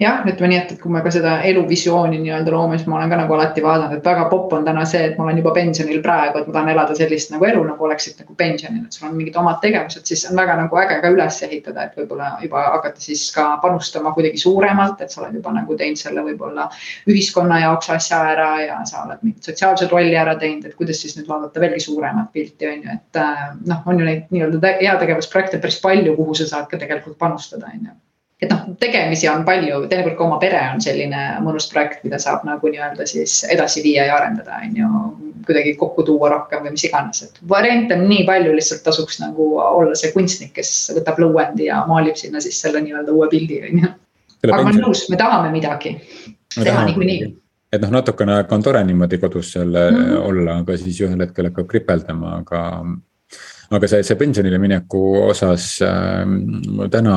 jah, 0.00 0.22
ütleme 0.26 0.50
nii, 0.52 0.58
et, 0.62 0.72
et 0.74 0.80
kui 0.82 0.92
me 0.92 1.00
ka 1.04 1.12
seda 1.14 1.34
eluvisiooni 1.48 2.18
nii-öelda 2.22 2.52
loome, 2.54 2.78
siis 2.78 2.88
ma 2.90 2.98
olen 2.98 3.12
ka 3.12 3.18
nagu 3.20 3.36
alati 3.36 3.62
vaadanud, 3.64 3.98
et 3.98 4.06
väga 4.06 4.26
popp 4.30 4.52
on 4.56 4.66
täna 4.66 4.84
see, 4.88 5.02
et 5.08 5.18
ma 5.18 5.26
olen 5.26 5.40
juba 5.40 5.54
pensionil 5.56 6.00
praegu, 6.04 6.40
et 6.40 6.48
ma 6.48 6.56
tahan 6.56 6.70
elada 6.74 6.96
sellist 6.98 7.32
nagu 7.34 7.48
elu, 7.48 7.62
nagu 7.68 7.88
oleksid 7.88 8.20
nagu 8.22 8.36
pensionil, 8.38 8.84
et 8.86 8.96
sul 8.96 9.08
on 9.08 9.16
mingid 9.18 9.38
omad 9.40 9.60
tegevused, 9.64 10.04
siis 10.08 10.24
on 10.30 10.38
väga 10.40 10.56
nagu 10.60 10.80
äge 10.82 11.00
ka 11.02 11.12
üles 11.14 11.40
ehitada, 11.48 11.88
et 11.88 11.98
võib-olla 12.00 12.30
juba 12.42 12.64
hakata 12.76 13.04
siis 13.04 13.26
ka 13.34 13.46
panustama 13.62 14.14
kuidagi 14.16 14.40
suuremalt, 14.42 15.02
et 15.04 15.14
sa 15.14 15.22
oled 15.22 15.38
juba 15.40 15.54
nagu 15.56 15.78
teinud 15.80 16.00
selle 16.00 16.24
võib-olla 16.26 16.68
ühiskonna 17.10 17.60
jaoks 17.64 17.92
asja 17.94 18.22
ära 18.34 18.50
ja 18.64 18.80
sa 18.88 19.04
oled 19.04 19.22
mingit 19.26 19.50
sotsiaalset 19.50 19.92
rolli 19.92 20.16
ära 20.18 20.36
teinud, 20.40 20.66
et 20.68 20.78
kuidas 20.78 21.02
siis 21.04 21.16
nüüd 21.18 21.28
vaadata 21.30 21.62
veelgi 21.62 21.84
suuremat 21.86 22.32
pilti 22.34 22.70
on 22.70 22.80
ju, 22.82 22.96
et 22.98 23.20
äh, 23.20 23.44
noh, 23.68 23.84
on 23.86 24.00
ju 24.00 24.08
neid 24.08 24.32
nii-öelda 24.34 24.76
heategevusprojekte 24.80 25.62
päris 25.62 25.80
palju, 25.84 26.16
kuhu 26.18 26.36
sa 26.38 26.48
saad 26.50 26.68
ka 26.70 26.80
tegelikult 26.80 27.18
panustada, 27.20 27.70
on 27.72 27.88
ju 27.88 27.94
et 28.42 28.50
noh, 28.50 28.64
tegemisi 28.80 29.28
on 29.30 29.44
palju, 29.46 29.84
teinekord 29.90 30.16
ka 30.18 30.24
oma 30.26 30.38
pere 30.42 30.60
on 30.72 30.82
selline 30.82 31.20
mõnus 31.44 31.68
projekt, 31.70 32.02
mida 32.06 32.18
saab 32.22 32.42
nagu 32.48 32.70
nii-öelda 32.70 33.06
siis 33.08 33.36
edasi 33.52 33.84
viia 33.84 34.08
ja 34.08 34.16
arendada, 34.18 34.58
on 34.64 34.80
ju. 34.80 34.90
kuidagi 35.44 35.74
kokku 35.76 36.02
tuua 36.08 36.30
rohkem 36.32 36.64
või 36.64 36.72
mis 36.72 36.86
iganes, 36.88 37.22
et 37.26 37.38
variante 37.48 37.96
on 37.98 38.06
nii 38.08 38.24
palju, 38.28 38.54
lihtsalt 38.56 38.82
tasuks 38.86 39.20
nagu 39.20 39.50
olla 39.60 39.94
see 39.98 40.12
kunstnik, 40.14 40.54
kes 40.56 40.72
võtab 40.96 41.20
lõuendi 41.20 41.68
ja 41.68 41.82
maalib 41.88 42.16
sinna 42.16 42.40
siis 42.40 42.60
selle 42.64 42.80
nii-öelda 42.84 43.12
uue 43.12 43.28
pildi, 43.32 43.60
on 43.68 43.82
ju. 43.84 43.94
aga 44.48 44.60
ma 44.60 44.70
olen 44.70 44.84
nõus, 44.86 45.06
me 45.12 45.20
tahame 45.20 45.54
midagi 45.54 45.96
teha 46.56 46.84
niikuinii 46.90 47.32
et 47.74 47.82
noh, 47.82 47.90
natukene 47.96 48.36
aega 48.38 48.54
on 48.54 48.62
tore 48.62 48.80
niimoodi 48.86 49.18
kodus 49.18 49.52
seal 49.54 49.72
mm 49.72 49.96
-hmm. 49.98 50.20
olla, 50.28 50.58
aga 50.62 50.76
siis 50.78 51.00
ühel 51.02 51.20
hetkel 51.20 51.50
hakkab 51.50 51.66
kripeldama, 51.70 52.36
aga 52.42 52.60
aga 53.76 53.90
see, 53.90 54.02
see 54.06 54.18
pensionile 54.20 54.58
mineku 54.62 55.02
osas 55.26 55.68
äh, 55.84 56.24
täna 56.92 57.14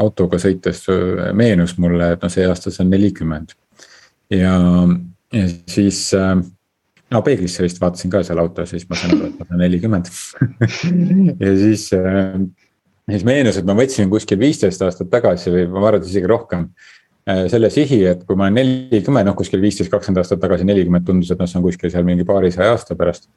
autoga 0.00 0.40
sõites 0.42 0.84
meenus 1.36 1.76
mulle, 1.78 2.14
et 2.14 2.22
noh, 2.24 2.32
see 2.32 2.46
aasta 2.48 2.72
see 2.72 2.84
on 2.84 2.94
nelikümmend. 2.94 3.56
ja, 4.34 4.54
ja 5.32 5.50
siis 5.68 6.06
äh, 6.16 6.36
no 7.12 7.22
peeglisse 7.24 7.64
vist 7.64 7.80
vaatasin 7.80 8.12
ka 8.12 8.22
seal 8.26 8.40
autos 8.42 8.72
siis 8.74 8.86
ma 8.90 8.98
sain 8.98 9.14
aru, 9.14 9.30
et 9.30 9.40
ma 9.40 9.48
olen 9.48 9.62
nelikümmend 9.64 10.10
ja 11.44 11.54
siis 11.62 11.88
äh,, 11.96 12.36
siis 13.08 13.26
meenus, 13.28 13.58
et 13.60 13.68
ma 13.68 13.76
võtsin 13.78 14.12
kuskil 14.12 14.40
viisteist 14.40 14.84
aastat 14.84 15.10
tagasi 15.12 15.52
või 15.54 15.66
ma 15.72 15.86
arvan, 15.86 16.02
et 16.02 16.10
isegi 16.10 16.28
rohkem 16.30 16.68
äh,. 17.28 17.46
selle 17.52 17.72
sihi, 17.72 18.02
et 18.12 18.24
kui 18.28 18.36
ma 18.36 18.48
olen 18.48 18.60
nelikümmend, 18.60 19.30
noh 19.30 19.38
kuskil 19.38 19.62
viisteist, 19.64 19.92
kakskümmend 19.92 20.24
aastat 20.24 20.42
tagasi 20.44 20.68
nelikümmend 20.68 21.08
tundus, 21.08 21.32
et 21.32 21.40
noh, 21.40 21.48
see 21.48 21.60
on 21.60 21.66
kuskil 21.68 21.92
seal 21.94 22.06
mingi 22.08 22.28
paarisaja 22.28 22.74
aasta 22.74 22.98
pärast. 22.98 23.30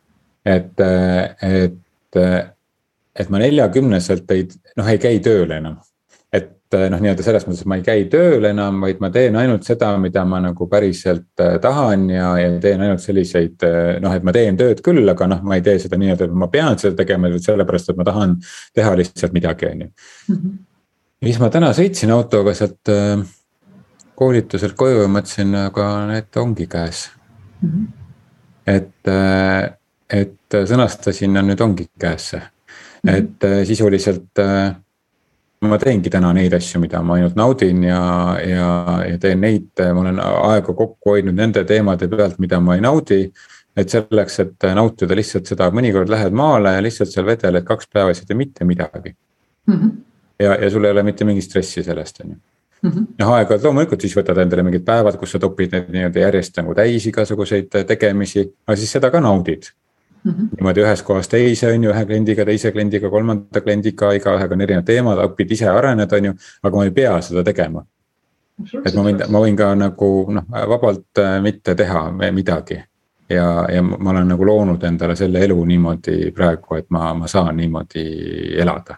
Et, 0.46 0.82
et, 0.82 2.20
et 3.16 3.30
ma 3.30 3.42
neljakümneselt 3.44 4.32
ei, 4.36 4.48
noh 4.78 4.90
ei 4.90 5.02
käi 5.02 5.20
tööl 5.24 5.52
enam 5.58 5.80
et 6.72 6.92
noh, 6.92 7.02
nii-öelda 7.04 7.24
selles 7.26 7.44
mõttes, 7.44 7.66
et 7.66 7.68
ma 7.68 7.78
ei 7.80 7.84
käi 7.84 8.06
tööl 8.12 8.46
enam, 8.48 8.78
vaid 8.86 9.02
ma 9.04 9.10
teen 9.12 9.36
ainult 9.36 9.66
seda, 9.68 9.90
mida 10.00 10.24
ma 10.28 10.40
nagu 10.44 10.68
päriselt 10.72 11.44
äh, 11.44 11.58
tahan 11.64 12.06
ja, 12.12 12.30
ja 12.40 12.54
teen 12.64 12.84
ainult 12.86 13.04
selliseid 13.04 13.66
äh, 13.68 13.98
noh, 14.04 14.16
et 14.16 14.24
ma 14.24 14.32
teen 14.36 14.60
tööd 14.60 14.80
küll, 14.86 15.04
aga 15.12 15.28
noh, 15.28 15.42
ma 15.48 15.58
ei 15.60 15.66
tee 15.66 15.82
seda 15.84 16.00
nii-öelda, 16.00 16.30
et 16.30 16.38
ma 16.44 16.48
pean 16.52 16.80
seda 16.80 16.96
tegema, 17.02 17.32
vaid 17.34 17.44
sellepärast, 17.44 17.92
et 17.92 18.00
ma 18.00 18.08
tahan 18.08 18.38
teha 18.78 18.94
lihtsalt 19.02 19.36
midagi, 19.36 19.68
on 19.68 19.84
ju. 19.84 19.90
Mhm. 20.32 20.56
siis 21.28 21.42
ma 21.44 21.52
täna 21.54 21.74
sõitsin 21.78 22.16
autoga 22.16 22.56
sealt 22.58 22.94
äh, 22.94 23.26
koolituselt 24.22 24.78
koju 24.80 25.04
ja 25.04 25.12
mõtlesin, 25.12 25.54
aga 25.66 25.92
need 26.08 26.40
ongi 26.40 26.68
käes 26.72 27.10
mm. 27.60 27.70
-hmm. 27.70 27.86
et, 28.78 29.78
et 30.12 30.58
sõnastasin 30.68 31.36
ja 31.36 31.44
nüüd 31.46 31.62
ongi 31.62 31.88
käes 32.00 32.30
see 32.34 32.42
mm, 32.42 33.10
-hmm. 33.10 33.18
et 33.18 33.68
sisuliselt 33.68 34.42
ma 35.62 35.78
teengi 35.78 36.10
täna 36.10 36.32
neid 36.34 36.54
asju, 36.58 36.80
mida 36.82 37.02
ma 37.06 37.20
ainult 37.20 37.36
naudin 37.38 37.84
ja, 37.86 38.02
ja, 38.42 38.68
ja 39.06 39.18
teen 39.22 39.44
neid, 39.44 39.70
ma 39.78 40.04
olen 40.04 40.22
aega 40.22 40.74
kokku 40.74 41.14
hoidnud 41.14 41.38
nende 41.38 41.62
teemade 41.70 42.10
pealt, 42.10 42.40
mida 42.42 42.60
ma 42.60 42.78
ei 42.78 42.86
naudi. 42.86 43.24
et 43.72 43.88
selleks, 43.88 44.34
et 44.44 44.66
nautida 44.76 45.16
lihtsalt 45.16 45.48
seda, 45.48 45.70
mõnikord 45.72 46.10
lähed 46.12 46.34
maale 46.36 46.74
ja 46.76 46.82
lihtsalt 46.84 47.08
seal 47.14 47.24
vedeled 47.24 47.64
kaks 47.64 47.88
päeva, 47.88 48.12
ei 48.12 48.26
tee 48.28 48.36
mitte 48.36 48.66
midagi 48.68 49.14
mm. 49.14 49.76
-hmm. 49.76 49.92
ja, 50.44 50.56
ja 50.64 50.70
sul 50.70 50.86
ei 50.86 50.92
ole 50.92 51.04
mitte 51.08 51.26
mingit 51.26 51.44
stressi 51.44 51.84
sellest, 51.84 52.20
on 52.26 52.34
ju. 52.34 53.06
noh, 53.20 53.32
aeg-ajalt 53.38 53.64
loomulikult 53.64 54.02
siis 54.02 54.18
võtad 54.18 54.42
endale 54.44 54.66
mingid 54.68 54.84
päevad, 54.84 55.16
kus 55.18 55.32
sa 55.32 55.40
topid 55.40 55.72
neid 55.72 55.88
nii-öelda 55.94 56.20
järjest 56.20 56.58
nagu 56.58 56.76
täis 56.76 57.06
igasuguseid 57.08 57.80
tegemisi, 57.88 58.44
aga 58.68 58.76
siis 58.76 58.92
seda 58.98 59.12
ka 59.12 59.22
naudid 59.24 59.72
Mm 60.24 60.32
-hmm. 60.32 60.48
niimoodi 60.58 60.82
ühest 60.82 61.06
kohast 61.06 61.32
teise, 61.32 61.72
on 61.74 61.84
ju, 61.84 61.92
ühe 61.92 62.06
kliendiga, 62.06 62.46
teise 62.46 62.72
kliendiga, 62.72 63.10
kolmanda 63.10 63.62
kliendiga, 63.62 64.12
igaühega 64.14 64.54
on 64.54 64.62
erinevad 64.62 64.86
teemad, 64.86 65.24
õpid 65.26 65.52
ise, 65.52 65.70
arened, 65.70 66.14
on 66.14 66.26
ju, 66.26 66.34
aga 66.64 66.78
ma 66.78 66.84
ei 66.84 66.92
pea 66.92 67.16
seda 67.22 67.44
tegema. 67.44 67.86
et 68.86 68.96
ma 68.96 69.04
võin, 69.04 69.24
ma 69.30 69.40
võin 69.42 69.58
ka 69.58 69.72
nagu 69.76 70.12
noh, 70.30 70.46
vabalt 70.70 71.18
äh, 71.20 71.42
mitte 71.42 71.76
teha 71.76 72.12
midagi. 72.32 72.84
ja, 73.30 73.66
ja 73.74 73.82
ma 73.82 74.10
olen 74.10 74.28
nagu 74.28 74.46
loonud 74.46 74.84
endale 74.84 75.16
selle 75.16 75.40
elu 75.40 75.66
niimoodi 75.66 76.32
praegu, 76.32 76.76
et 76.76 76.90
ma, 76.90 77.14
ma 77.14 77.28
saan 77.28 77.58
niimoodi 77.58 78.06
elada. 78.62 78.98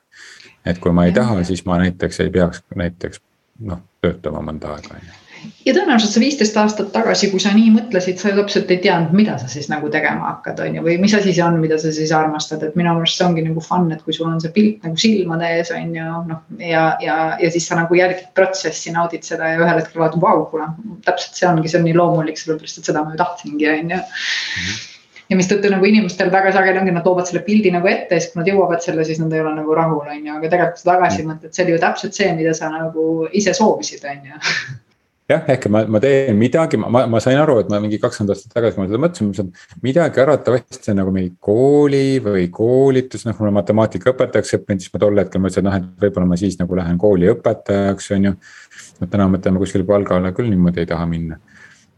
et 0.65 0.79
kui 0.79 0.91
ma 0.91 1.05
ei 1.05 1.11
taha, 1.11 1.43
siis 1.43 1.65
ma 1.65 1.77
näiteks 1.77 2.19
ei 2.19 2.29
peaks 2.29 2.63
näiteks 2.75 3.21
noh, 3.59 3.79
töötama 4.01 4.41
mõnda 4.41 4.75
aega, 4.75 4.95
on 4.99 5.07
ju 5.07 5.22
ja 5.65 5.73
tõenäoliselt 5.75 6.13
sa 6.15 6.21
viisteist 6.21 6.57
aastat 6.59 6.91
tagasi, 6.93 7.29
kui 7.31 7.41
sa 7.41 7.53
nii 7.55 7.71
mõtlesid, 7.73 8.19
sa 8.19 8.31
ju 8.31 8.37
täpselt 8.39 8.71
ei 8.73 8.79
teadnud, 8.83 9.15
mida 9.15 9.35
sa 9.39 9.47
siis 9.51 9.69
nagu 9.71 9.89
tegema 9.93 10.29
hakkad, 10.31 10.59
on 10.65 10.77
ju, 10.77 10.83
või 10.85 10.97
mis 11.01 11.15
asi 11.17 11.33
see 11.33 11.43
on, 11.45 11.59
mida 11.63 11.77
sa 11.81 11.91
siis 11.95 12.11
armastad, 12.15 12.63
et 12.65 12.77
minu 12.79 12.93
meelest 12.97 13.19
see 13.19 13.27
ongi 13.27 13.45
nagu 13.45 13.63
fun, 13.63 13.89
et 13.95 14.03
kui 14.05 14.15
sul 14.15 14.29
on 14.29 14.41
see 14.43 14.53
pilt 14.55 14.85
nagu 14.85 14.99
silmade 14.99 15.51
ees, 15.57 15.73
on 15.75 15.91
ju, 15.97 16.07
noh. 16.29 16.41
ja, 16.59 16.85
ja, 17.03 17.17
ja 17.41 17.51
siis 17.53 17.67
sa 17.69 17.79
nagu 17.79 17.97
jälgid 17.97 18.31
protsessi, 18.37 18.93
naudid 18.95 19.27
seda 19.27 19.53
ja 19.53 19.61
ühel 19.61 19.79
hetkel 19.79 20.03
vaatad, 20.03 20.21
vau, 20.23 20.45
kuule, 20.51 20.69
täpselt 21.07 21.39
see 21.39 21.49
ongi, 21.49 21.71
see 21.71 21.81
on 21.81 21.87
nii 21.87 21.97
loomulik, 21.99 22.39
sellepärast 22.39 22.81
et 22.81 22.91
seda 22.91 23.05
ma 23.05 23.15
ju 23.15 23.21
tahtsingi, 23.23 23.69
on 23.73 23.95
ju 23.95 24.01
mhm. 24.03 24.79
ja 25.31 25.39
mistõttu 25.39 25.71
nagu 25.71 25.87
inimestel 25.87 26.31
väga 26.33 26.51
sageli 26.55 26.83
ongi, 26.83 26.95
nad 26.95 27.07
loovad 27.07 27.29
selle 27.29 27.43
pildi 27.47 27.71
nagu 27.73 27.87
ette 27.89 28.19
ja 28.19 28.23
siis, 28.23 28.33
kui 28.33 28.43
nad 28.43 28.51
jõuavad 28.51 28.83
selle, 28.83 29.07
siis 29.07 29.23
nad 29.23 29.33
ei 29.33 29.43
ole 29.45 29.55
nagu 29.57 29.79
rahul, 29.79 30.03
on 30.03 30.25
ju, 30.27 30.39
aga 30.39 30.51
tegelikult 30.51 30.87
tagasi 30.91 31.23
mhm. 31.23 31.31
mõtled, 31.31 31.55
see 31.55 31.67
oli 31.67 31.77
ju 31.77 31.83
täpselt 31.87 32.19
see, 32.19 32.31
mida 32.35 32.55
sa 32.57 32.71
nagu 32.73 33.29
ise 33.31 33.55
soovisid, 33.57 34.03
on 34.11 34.33
ju 34.33 34.41
jah, 35.31 35.43
ehk 35.53 35.67
ma, 35.71 35.83
ma 35.87 36.01
teen 36.03 36.37
midagi, 36.39 36.77
ma, 36.79 37.05
ma 37.09 37.21
sain 37.23 37.39
aru, 37.39 37.59
et 37.63 37.69
ma 37.71 37.79
mingi 37.83 37.99
kakskümmend 38.01 38.33
aastat 38.33 38.55
tagasi, 38.55 38.75
kui 38.75 38.83
ma 38.83 38.87
seda 38.89 39.01
mõtlesin, 39.03 39.29
mõtlesin 39.29 39.83
midagi 39.85 40.23
arvatavasti 40.23 40.95
nagu 40.97 41.13
mingi 41.15 41.33
kooli 41.43 42.19
või 42.23 42.49
koolitus, 42.53 43.23
noh, 43.27 43.37
mulle 43.39 43.53
matemaatikaõpetajaks 43.59 44.57
õppinud, 44.59 44.83
siis 44.83 44.93
ma 44.93 45.03
tol 45.03 45.21
hetkel 45.23 45.43
mõtlesin, 45.43 45.63
et 45.63 45.69
noh, 45.69 45.77
et 45.79 46.03
võib-olla 46.05 46.31
ma 46.33 46.39
siis 46.39 46.59
nagu 46.59 46.79
lähen 46.79 46.99
kooli 47.01 47.31
õpetajaks, 47.33 48.11
on 48.17 48.29
ju. 48.29 48.33
et 48.99 49.07
täna 49.07 49.29
mõtlen, 49.31 49.55
ma 49.55 49.63
kuskile 49.63 49.87
palgale 49.87 50.33
küll 50.35 50.51
niimoodi 50.51 50.83
ei 50.83 50.91
taha 50.91 51.07
minna, 51.09 51.39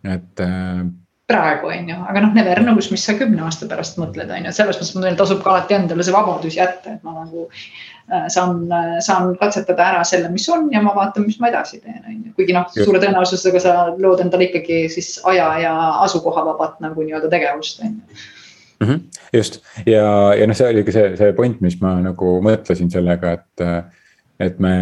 et 0.05 0.46
äh, 0.46 0.86
praegu 1.29 1.72
on 1.74 1.89
ju, 1.89 1.96
aga 2.10 2.22
noh, 2.22 2.34
never 2.38 2.62
knows, 2.62 2.91
mis 2.94 3.03
sa 3.08 3.15
kümne 3.17 3.41
aasta 3.46 3.65
pärast 3.70 3.98
mõtled, 3.98 4.29
on 4.29 4.46
ju, 4.46 4.51
et 4.51 4.58
selles 4.58 4.77
mõttes 4.77 4.94
meil 5.01 5.17
tasub 5.17 5.41
ka 5.41 5.55
alati 5.55 5.77
endale 5.77 6.05
see 6.05 6.13
vabadus 6.13 6.58
jätta, 6.58 6.94
et 6.94 7.08
ma 7.08 7.15
nagu 7.17 7.48
äh, 7.48 8.27
saan, 8.34 8.60
äh, 8.70 8.91
saan 9.05 9.34
katsetada 9.41 9.88
ära 9.88 10.03
selle, 10.05 10.29
mis 10.34 10.46
on 10.53 10.67
ja 10.74 10.84
ma 10.86 10.94
vaatan, 10.98 11.25
mis 11.25 11.39
ma 11.41 11.50
edasi 11.50 11.82
teen, 11.82 12.03
on 12.03 12.20
ju. 12.20 12.36
kuigi 12.38 12.53
noh, 12.53 12.70
suure 12.75 13.01
tõenäosusega 13.01 13.63
sa 13.63 13.75
lood 13.98 14.22
endale 14.22 14.51
ikkagi 14.51 14.84
siis 14.94 15.15
aja 15.25 15.50
ja 15.63 15.74
asukoha 16.05 16.46
vabat 16.51 16.77
nagu 16.86 17.08
nii-öelda 17.08 17.32
tegevust, 17.34 17.82
on 17.82 17.98
ju 17.98 18.86
mm. 18.86 18.88
-hmm, 18.91 19.01
just 19.34 19.60
ja, 19.86 20.05
ja 20.38 20.46
noh, 20.46 20.58
see 20.58 20.70
oligi 20.70 20.94
see, 20.94 21.17
see 21.17 21.34
point, 21.34 21.58
mis 21.65 21.82
ma 21.82 21.98
nagu 22.05 22.38
mõtlesin 22.46 22.94
sellega, 22.94 23.34
et, 23.39 23.91
et 24.39 24.62
me 24.62 24.77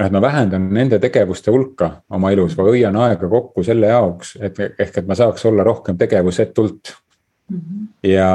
et 0.00 0.12
ma 0.12 0.20
vähendan 0.20 0.66
nende 0.74 0.98
tegevuste 1.02 1.52
hulka 1.54 1.90
oma 2.10 2.32
elus 2.34 2.56
või 2.58 2.72
hoian 2.72 2.96
aega 2.98 3.28
kokku 3.30 3.62
selle 3.66 3.92
jaoks, 3.92 4.34
et 4.42 4.58
ehk, 4.58 4.98
et 4.98 5.06
ma 5.06 5.16
saaks 5.18 5.44
olla 5.46 5.64
rohkem 5.66 5.98
tegevusetult 5.98 6.94
mm. 7.50 7.58
-hmm. 7.58 7.84
ja, 8.10 8.30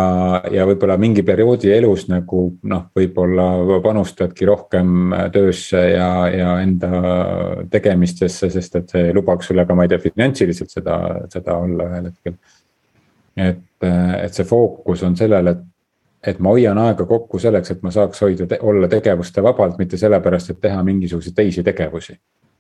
ja 0.51 0.67
võib-olla 0.69 0.97
mingi 0.97 1.23
perioodi 1.23 1.71
elus 1.75 2.07
nagu 2.07 2.45
noh, 2.63 2.85
võib-olla 2.95 3.81
panustadki 3.83 4.47
rohkem 4.47 5.15
töösse 5.33 5.83
ja, 5.91 6.11
ja 6.31 6.53
enda 6.61 7.03
tegemistesse, 7.71 8.49
sest 8.49 8.75
et 8.75 8.95
see 8.95 9.11
lubaks 9.13 9.51
sulle 9.51 9.65
ka, 9.65 9.75
ma 9.75 9.83
ei 9.83 9.91
tea, 9.91 9.99
finantsiliselt 9.99 10.71
seda, 10.71 11.01
seda 11.33 11.57
olla 11.57 11.89
ühel 11.91 12.11
hetkel. 12.11 12.39
et, 13.35 13.67
et 14.23 14.33
see 14.33 14.47
fookus 14.47 15.03
on 15.03 15.15
sellel, 15.15 15.47
et 15.47 15.67
et 16.27 16.39
ma 16.39 16.51
hoian 16.55 16.77
aega 16.77 17.05
kokku 17.05 17.39
selleks, 17.39 17.71
et 17.71 17.83
ma 17.83 17.91
saaks 17.95 18.21
hoida 18.25 18.47
te, 18.47 18.59
olla 18.61 18.88
tegevuste 18.91 19.43
vabalt, 19.43 19.77
mitte 19.79 19.97
sellepärast, 19.97 20.53
et 20.53 20.61
teha 20.61 20.83
mingisuguseid 20.83 21.35
teisi 21.35 21.63
tegevusi 21.63 22.17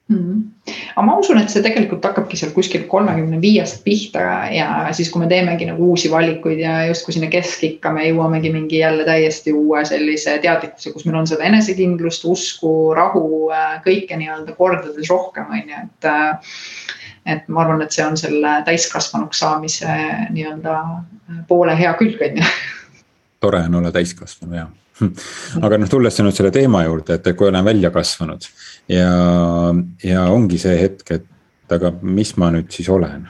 mm. 0.09 0.17
-hmm. 0.17 0.73
aga 0.95 1.05
ma 1.05 1.17
usun, 1.17 1.37
et 1.41 1.49
see 1.49 1.63
tegelikult 1.63 2.05
hakkabki 2.05 2.37
seal 2.37 2.51
kuskil 2.55 2.85
kolmekümne 2.87 3.41
viiest 3.41 3.83
pihta 3.83 4.21
ja 4.51 4.69
siis, 4.91 5.11
kui 5.11 5.21
me 5.23 5.27
teemegi 5.27 5.67
nagu 5.69 5.89
uusi 5.89 6.11
valikuid 6.11 6.59
ja 6.59 6.85
justkui 6.87 7.13
sinna 7.13 7.27
keskikka 7.27 7.91
me 7.93 8.07
jõuamegi 8.09 8.53
mingi 8.53 8.79
jälle 8.79 9.05
täiesti 9.05 9.53
uue 9.53 9.85
sellise 9.85 10.37
teadlikkuse, 10.37 10.93
kus 10.93 11.05
meil 11.05 11.19
on 11.21 11.27
seda 11.27 11.43
enesekindlust, 11.51 12.25
usku, 12.25 12.93
rahu, 12.95 13.49
kõike 13.85 14.17
nii-öelda 14.17 14.55
kordades 14.55 15.09
rohkem, 15.09 15.51
on 15.51 15.75
ju, 15.75 15.83
et 15.83 16.11
et 17.29 17.47
ma 17.47 17.61
arvan, 17.61 17.81
et 17.83 17.91
see 17.93 18.05
on 18.05 18.15
selle 18.17 18.51
täiskasvanuks 18.65 19.39
saamise 19.39 19.95
nii-öelda 20.33 20.77
poole 21.47 21.75
hea 21.77 21.91
külg, 21.99 22.21
on 22.25 22.39
ju 22.39 22.45
tore 23.39 23.63
on 23.67 23.79
olla 23.81 23.91
täiskasvanu 23.95 24.55
ja 24.55 24.67
aga 25.65 25.79
noh, 25.79 25.89
tulles 25.89 26.19
nüüd 26.21 26.35
selle 26.35 26.51
teema 26.53 26.83
juurde, 26.85 27.19
et 27.19 27.27
kui 27.37 27.47
olen 27.47 27.65
välja 27.65 27.91
kasvanud 27.93 28.47
ja, 28.91 29.09
ja 30.03 30.25
ongi 30.33 30.59
see 30.61 30.75
hetk, 30.79 31.13
et 31.15 31.75
aga 31.75 31.93
mis 32.01 32.35
ma 32.41 32.51
nüüd 32.53 32.71
siis 32.73 32.89
olen. 32.91 33.27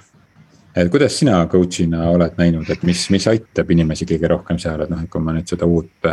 et 0.79 0.89
kuidas 0.91 1.17
sina 1.19 1.41
coach'ina 1.51 2.07
oled 2.13 2.37
näinud, 2.39 2.69
et 2.71 2.83
mis, 2.87 3.05
mis 3.13 3.25
aitab 3.27 3.71
inimesi 3.73 4.07
kõige 4.09 4.29
rohkem 4.31 4.59
seal, 4.61 4.85
et 4.85 4.91
noh, 4.91 5.01
et 5.03 5.11
kui 5.11 5.21
ma 5.21 5.33
nüüd 5.35 5.49
seda 5.49 5.67
uut, 5.67 6.09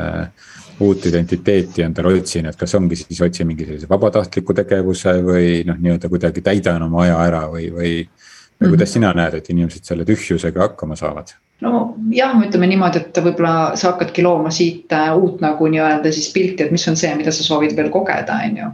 uut 0.83 1.07
identiteeti 1.07 1.85
endale 1.87 2.17
otsin, 2.19 2.49
et 2.51 2.57
kas 2.59 2.75
ongi 2.77 2.99
siis 2.99 3.21
otsin 3.23 3.49
mingi 3.49 3.69
sellise 3.69 3.89
vabatahtliku 3.89 4.57
tegevuse 4.57 5.15
või 5.25 5.61
noh, 5.69 5.79
nii-öelda 5.81 6.11
kuidagi 6.13 6.45
täidan 6.45 6.89
oma 6.89 7.05
aja 7.07 7.21
ära 7.29 7.45
või, 7.53 7.71
või. 7.73 7.93
Või 8.61 8.73
kuidas 8.75 8.95
sina 8.97 9.13
näed, 9.17 9.37
et 9.39 9.51
inimesed 9.53 9.85
selle 9.89 10.07
tühjusega 10.09 10.63
hakkama 10.69 10.97
saavad? 10.99 11.35
nojah, 11.65 12.35
ütleme 12.45 12.69
niimoodi, 12.69 13.01
et 13.01 13.21
võib-olla 13.25 13.77
sa 13.81 13.95
hakkadki 13.95 14.25
looma 14.25 14.51
siit 14.53 14.93
äh, 14.93 15.09
uut 15.17 15.41
nagu 15.45 15.69
nii-öelda 15.73 16.13
siis 16.13 16.29
pilti, 16.35 16.67
et 16.67 16.75
mis 16.75 16.85
on 16.91 16.99
see, 17.01 17.15
mida 17.17 17.33
sa 17.33 17.47
soovid 17.47 17.77
veel 17.79 17.89
kogeda, 17.95 18.37
on 18.45 18.59
ju. 18.61 18.73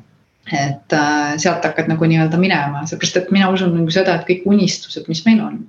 et 0.51 0.97
äh, 0.99 1.37
sealt 1.43 1.65
hakkad 1.69 1.91
nagu 1.93 2.09
nii-öelda 2.11 2.41
minema, 2.43 2.83
seepärast 2.91 3.21
et 3.21 3.31
mina 3.35 3.53
usun 3.55 3.77
nagu 3.77 3.95
seda, 3.95 4.19
et 4.19 4.27
kõik 4.27 4.49
unistused, 4.51 5.07
mis 5.09 5.23
meil 5.29 5.45
on, 5.45 5.61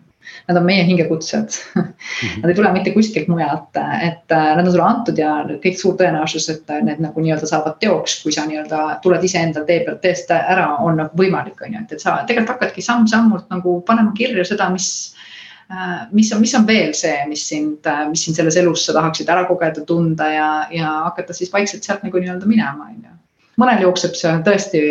nad 0.47 0.59
on 0.59 0.65
meie 0.67 0.83
hingekutsed 0.87 1.57
mm. 1.75 1.81
-hmm. 1.83 2.41
Nad 2.41 2.49
ei 2.49 2.55
tule 2.55 2.71
mitte 2.71 2.91
kuskilt 2.91 3.27
mujalt, 3.27 3.77
et 4.01 4.31
äh, 4.31 4.55
nad 4.55 4.65
on 4.65 4.71
sulle 4.71 4.87
antud 4.87 5.17
ja 5.17 5.35
kõik 5.65 5.79
suur 5.79 5.95
tõenäosus, 5.99 6.49
et 6.51 6.73
need 6.83 6.99
nagu 6.99 7.21
nii-öelda 7.21 7.47
saavad 7.47 7.79
teoks, 7.79 8.21
kui 8.23 8.31
sa 8.31 8.45
nii-öelda 8.45 8.99
tuled 9.01 9.23
iseenda 9.23 9.65
tee 9.65 9.79
pealt 9.85 10.01
teest 10.01 10.31
ära, 10.31 10.75
on 10.79 10.97
nagu 11.03 11.17
võimalik, 11.17 11.61
on 11.65 11.73
ju, 11.73 11.83
et, 11.85 11.91
et 11.91 12.01
sa 12.01 12.23
tegelikult 12.27 12.55
hakkadki 12.55 12.81
samm-sammult 12.81 13.49
nagu 13.49 13.81
panema 13.87 14.11
kirja 14.17 14.45
seda, 14.45 14.69
mis 14.69 15.15
Äh, 15.71 16.07
mis 16.11 16.33
on, 16.33 16.41
mis 16.41 16.53
on 16.55 16.67
veel 16.67 16.91
see, 16.93 17.15
mis 17.27 17.47
sind, 17.47 17.85
äh, 17.87 18.03
mis 18.09 18.25
sind 18.25 18.35
selles 18.35 18.57
elus 18.59 18.83
sa 18.85 18.93
tahaksid 18.93 19.29
ära 19.31 19.45
kogeda, 19.47 19.85
tunda 19.87 20.27
ja, 20.29 20.49
ja 20.71 20.89
hakata 21.07 21.33
siis 21.33 21.53
vaikselt 21.53 21.87
sealt 21.87 22.03
nagu 22.03 22.19
nii-öelda 22.19 22.49
minema, 22.49 22.89
on 22.91 22.99
ju. 22.99 23.12
Mõnel 23.61 23.83
jookseb 23.85 24.15
see 24.17 24.31
tõesti, 24.45 24.81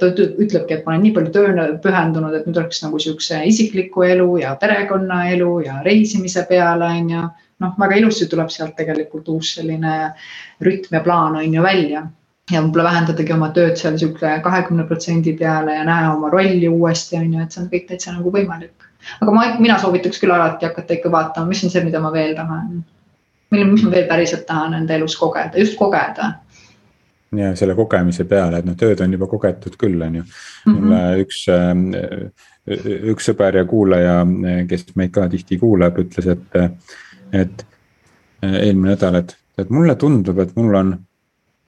ta 0.00 0.08
ütlebki, 0.10 0.74
et 0.74 0.86
ma 0.86 0.94
olen 0.94 1.04
nii 1.06 1.14
palju 1.16 1.34
tööle 1.34 1.66
pühendunud, 1.84 2.34
et 2.34 2.48
nüüd 2.48 2.58
oleks 2.58 2.82
nagu 2.84 2.98
sihukese 3.02 3.42
isikliku 3.48 4.06
elu 4.08 4.28
ja 4.42 4.56
perekonnaelu 4.60 5.52
ja 5.66 5.78
reisimise 5.86 6.46
peale 6.48 6.90
on 6.98 7.14
ju. 7.16 7.28
noh, 7.62 7.76
väga 7.78 7.94
ilusti 8.00 8.26
tuleb 8.26 8.48
sealt 8.50 8.74
tegelikult 8.74 9.28
uus 9.30 9.52
selline 9.54 9.92
rütm 10.66 10.96
ja 10.96 11.00
plaan 11.04 11.36
on 11.38 11.54
ju 11.54 11.62
välja 11.62 12.00
ja 12.50 12.62
võib-olla 12.62 12.88
vähendadagi 12.88 13.32
oma 13.32 13.50
tööd 13.54 13.76
seal 13.78 13.98
sihuke 14.00 14.32
kahekümne 14.42 14.86
protsendi 14.88 15.36
peale 15.38 15.76
ja 15.76 15.84
näe 15.86 16.08
oma 16.10 16.30
rolli 16.32 16.68
uuesti 16.68 17.20
on 17.20 17.28
ju, 17.36 17.42
et 17.44 17.54
see 17.54 17.62
on 17.62 17.68
kõik 17.70 17.86
täitsa 17.88 18.16
nagu 18.16 18.32
võimalik. 18.34 18.88
aga 19.20 19.34
ma, 19.34 19.44
mina 19.62 19.78
soovitaks 19.78 20.18
küll 20.18 20.34
alati 20.34 20.66
hakata 20.66 20.98
ikka 20.98 21.12
vaatama, 21.14 21.52
mis 21.52 21.62
on 21.62 21.70
see, 21.70 21.84
mida 21.86 22.00
ma 22.02 22.10
veel 22.12 22.34
tahan. 22.34 22.82
mille, 23.54 23.70
mis 23.70 23.86
ma 23.86 23.94
veel 23.94 24.08
päriselt 24.10 24.46
tahan 24.46 24.74
enda 24.74 24.98
elus 24.98 25.16
kogeda, 25.16 25.58
just 25.58 25.78
kogeda 25.78 26.32
ja 27.36 27.52
selle 27.56 27.74
kogemise 27.78 28.24
peale, 28.28 28.58
et 28.60 28.66
noh, 28.68 28.76
tööd 28.78 29.00
on 29.00 29.12
juba 29.16 29.28
kogetud 29.30 29.76
küll, 29.80 30.00
on 30.02 30.14
ju. 30.20 30.24
mulle 30.66 30.80
mm 30.80 30.96
-hmm. 30.96 31.20
üks, 31.24 31.44
äh, 31.48 33.06
üks 33.12 33.30
sõber 33.30 33.56
ja 33.56 33.64
kuulaja, 33.64 34.26
kes 34.68 34.86
meid 34.94 35.10
ka 35.10 35.28
tihti 35.28 35.58
kuulab, 35.58 35.98
ütles, 35.98 36.26
et, 36.26 36.82
et 37.32 37.64
eelmine 38.42 38.92
nädal, 38.94 39.14
et, 39.22 39.36
et 39.58 39.70
mulle 39.70 39.96
tundub, 39.96 40.38
et 40.38 40.56
mul 40.56 40.74
on 40.74 40.94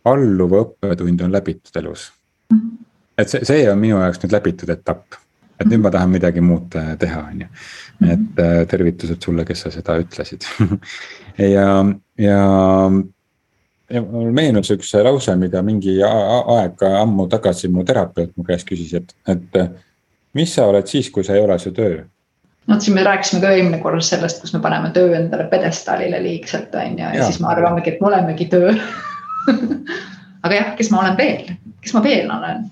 alluva 0.04 0.62
õppetund 0.64 1.25
on 1.25 1.33
läbitud 1.33 1.76
elus 1.80 2.12
mm. 2.52 2.59
-hmm. 2.59 2.87
et 3.18 3.28
see, 3.28 3.44
see 3.44 3.71
on 3.71 3.78
minu 3.78 4.00
jaoks 4.00 4.21
nüüd 4.23 4.37
läbitud 4.37 4.68
etapp, 4.68 5.16
et 5.61 5.66
nüüd 5.71 5.83
ma 5.85 5.90
tahan 5.94 6.11
midagi 6.11 6.40
muud 6.44 6.76
teha, 6.99 7.23
on 7.30 7.40
ju. 7.40 7.49
et 8.11 8.42
äh, 8.44 8.66
tervitused 8.68 9.23
sulle, 9.23 9.44
kes 9.44 9.64
sa 9.66 9.71
seda 9.71 9.99
ütlesid 10.02 10.47
ja 11.56 11.68
ja 12.18 12.40
mul 13.93 14.33
meenus 14.33 14.71
üks 14.75 14.95
lause, 15.05 15.35
mida 15.37 15.62
mingi 15.62 15.99
aeg 16.05 16.85
ammu 16.88 17.29
tagasi 17.33 17.69
mu 17.73 17.85
terapeut 17.85 18.33
mu 18.37 18.45
käest 18.47 18.69
küsis, 18.69 18.95
et, 18.97 19.14
et 19.29 19.59
mis 20.35 20.55
sa 20.55 20.67
oled 20.71 20.88
siis, 20.91 21.11
kui 21.11 21.25
sa 21.25 21.37
ei 21.37 21.45
ole 21.45 21.59
su 21.59 21.73
töö? 21.76 22.03
noh, 22.67 22.81
siin 22.81 22.97
me 22.97 23.05
rääkisime 23.05 23.43
ka 23.43 23.50
eelmine 23.53 23.81
kord 23.83 24.05
sellest, 24.05 24.41
kus 24.41 24.55
me 24.57 24.62
paneme 24.64 24.91
töö 24.97 25.12
endale 25.19 25.49
pjedestaalile 25.50 26.23
liigselt 26.23 26.75
on 26.75 26.97
ju 26.97 27.05
ja, 27.05 27.12
ja 27.19 27.26
siis 27.26 27.41
me 27.43 27.50
arvamegi, 27.53 27.93
et 27.93 28.00
me 28.00 28.09
olemegi 28.09 28.49
töö. 28.53 28.73
Aga 30.45 30.57
jah, 30.57 30.73
kes 30.79 30.91
ma 30.93 31.03
olen 31.03 31.19
veel, 31.19 31.53
kes 31.85 31.93
ma 31.97 32.03
veel 32.05 32.33
olen 32.33 32.64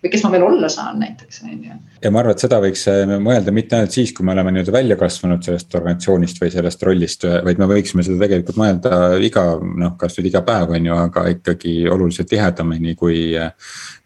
või 0.00 0.12
kes 0.12 0.22
ma 0.24 0.30
veel 0.32 0.44
olla 0.46 0.68
saan 0.72 1.00
näiteks, 1.02 1.42
on 1.44 1.64
ju. 1.64 1.74
ja 2.02 2.12
ma 2.12 2.22
arvan, 2.22 2.36
et 2.36 2.44
seda 2.44 2.60
võiks 2.62 2.86
äh, 2.88 3.12
mõelda 3.20 3.52
mitte 3.52 3.76
ainult 3.76 3.96
siis, 3.96 4.12
kui 4.16 4.24
me 4.24 4.32
oleme 4.32 4.54
nii-öelda 4.54 4.72
välja 4.74 4.96
kasvanud 5.00 5.44
sellest 5.44 5.76
organisatsioonist 5.76 6.40
või 6.40 6.52
sellest 6.54 6.84
rollist, 6.88 7.26
vaid 7.44 7.60
me 7.60 7.68
võiksime 7.68 8.04
seda 8.06 8.20
tegelikult 8.24 8.60
mõelda 8.60 9.00
iga 9.20 9.44
noh, 9.60 9.96
kasvõi 10.00 10.30
iga 10.30 10.42
päev 10.46 10.72
on 10.76 10.88
ju, 10.88 10.96
aga 11.04 11.26
ikkagi 11.34 11.74
oluliselt 11.92 12.30
tihedamini 12.32 12.96
kui. 12.96 13.20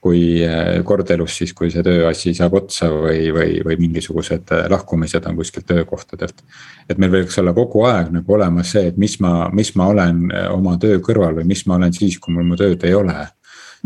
kui 0.05 0.43
äh, 0.45 0.83
kord 0.85 1.09
elus 1.15 1.39
siis, 1.39 1.55
kui 1.57 1.71
see 1.73 1.81
tööasi 1.81 2.35
saab 2.37 2.59
otsa 2.59 2.91
või, 2.93 3.31
või, 3.33 3.55
või 3.65 3.79
mingisugused 3.81 4.51
äh, 4.53 4.67
lahkumised 4.69 5.25
on 5.31 5.39
kuskilt 5.39 5.65
töökohtadelt. 5.71 6.43
et 6.89 6.99
meil 7.01 7.15
võiks 7.15 7.39
olla 7.41 7.55
kogu 7.57 7.87
aeg 7.89 8.11
nagu 8.13 8.35
olemas 8.37 8.75
see, 8.75 8.91
et 8.91 8.99
mis 9.01 9.17
ma, 9.25 9.49
mis 9.49 9.73
ma 9.81 9.87
olen 9.95 10.27
oma 10.53 10.77
töö 10.77 11.01
kõrval 11.01 11.41
või 11.41 11.49
mis 11.55 11.65
ma 11.65 11.79
olen 11.79 11.97
siis, 11.97 12.19
kui 12.21 12.37
mul 12.37 12.45
mu 12.51 12.61
tööd 12.61 12.85
ei 12.85 12.93
ole. 12.93 13.17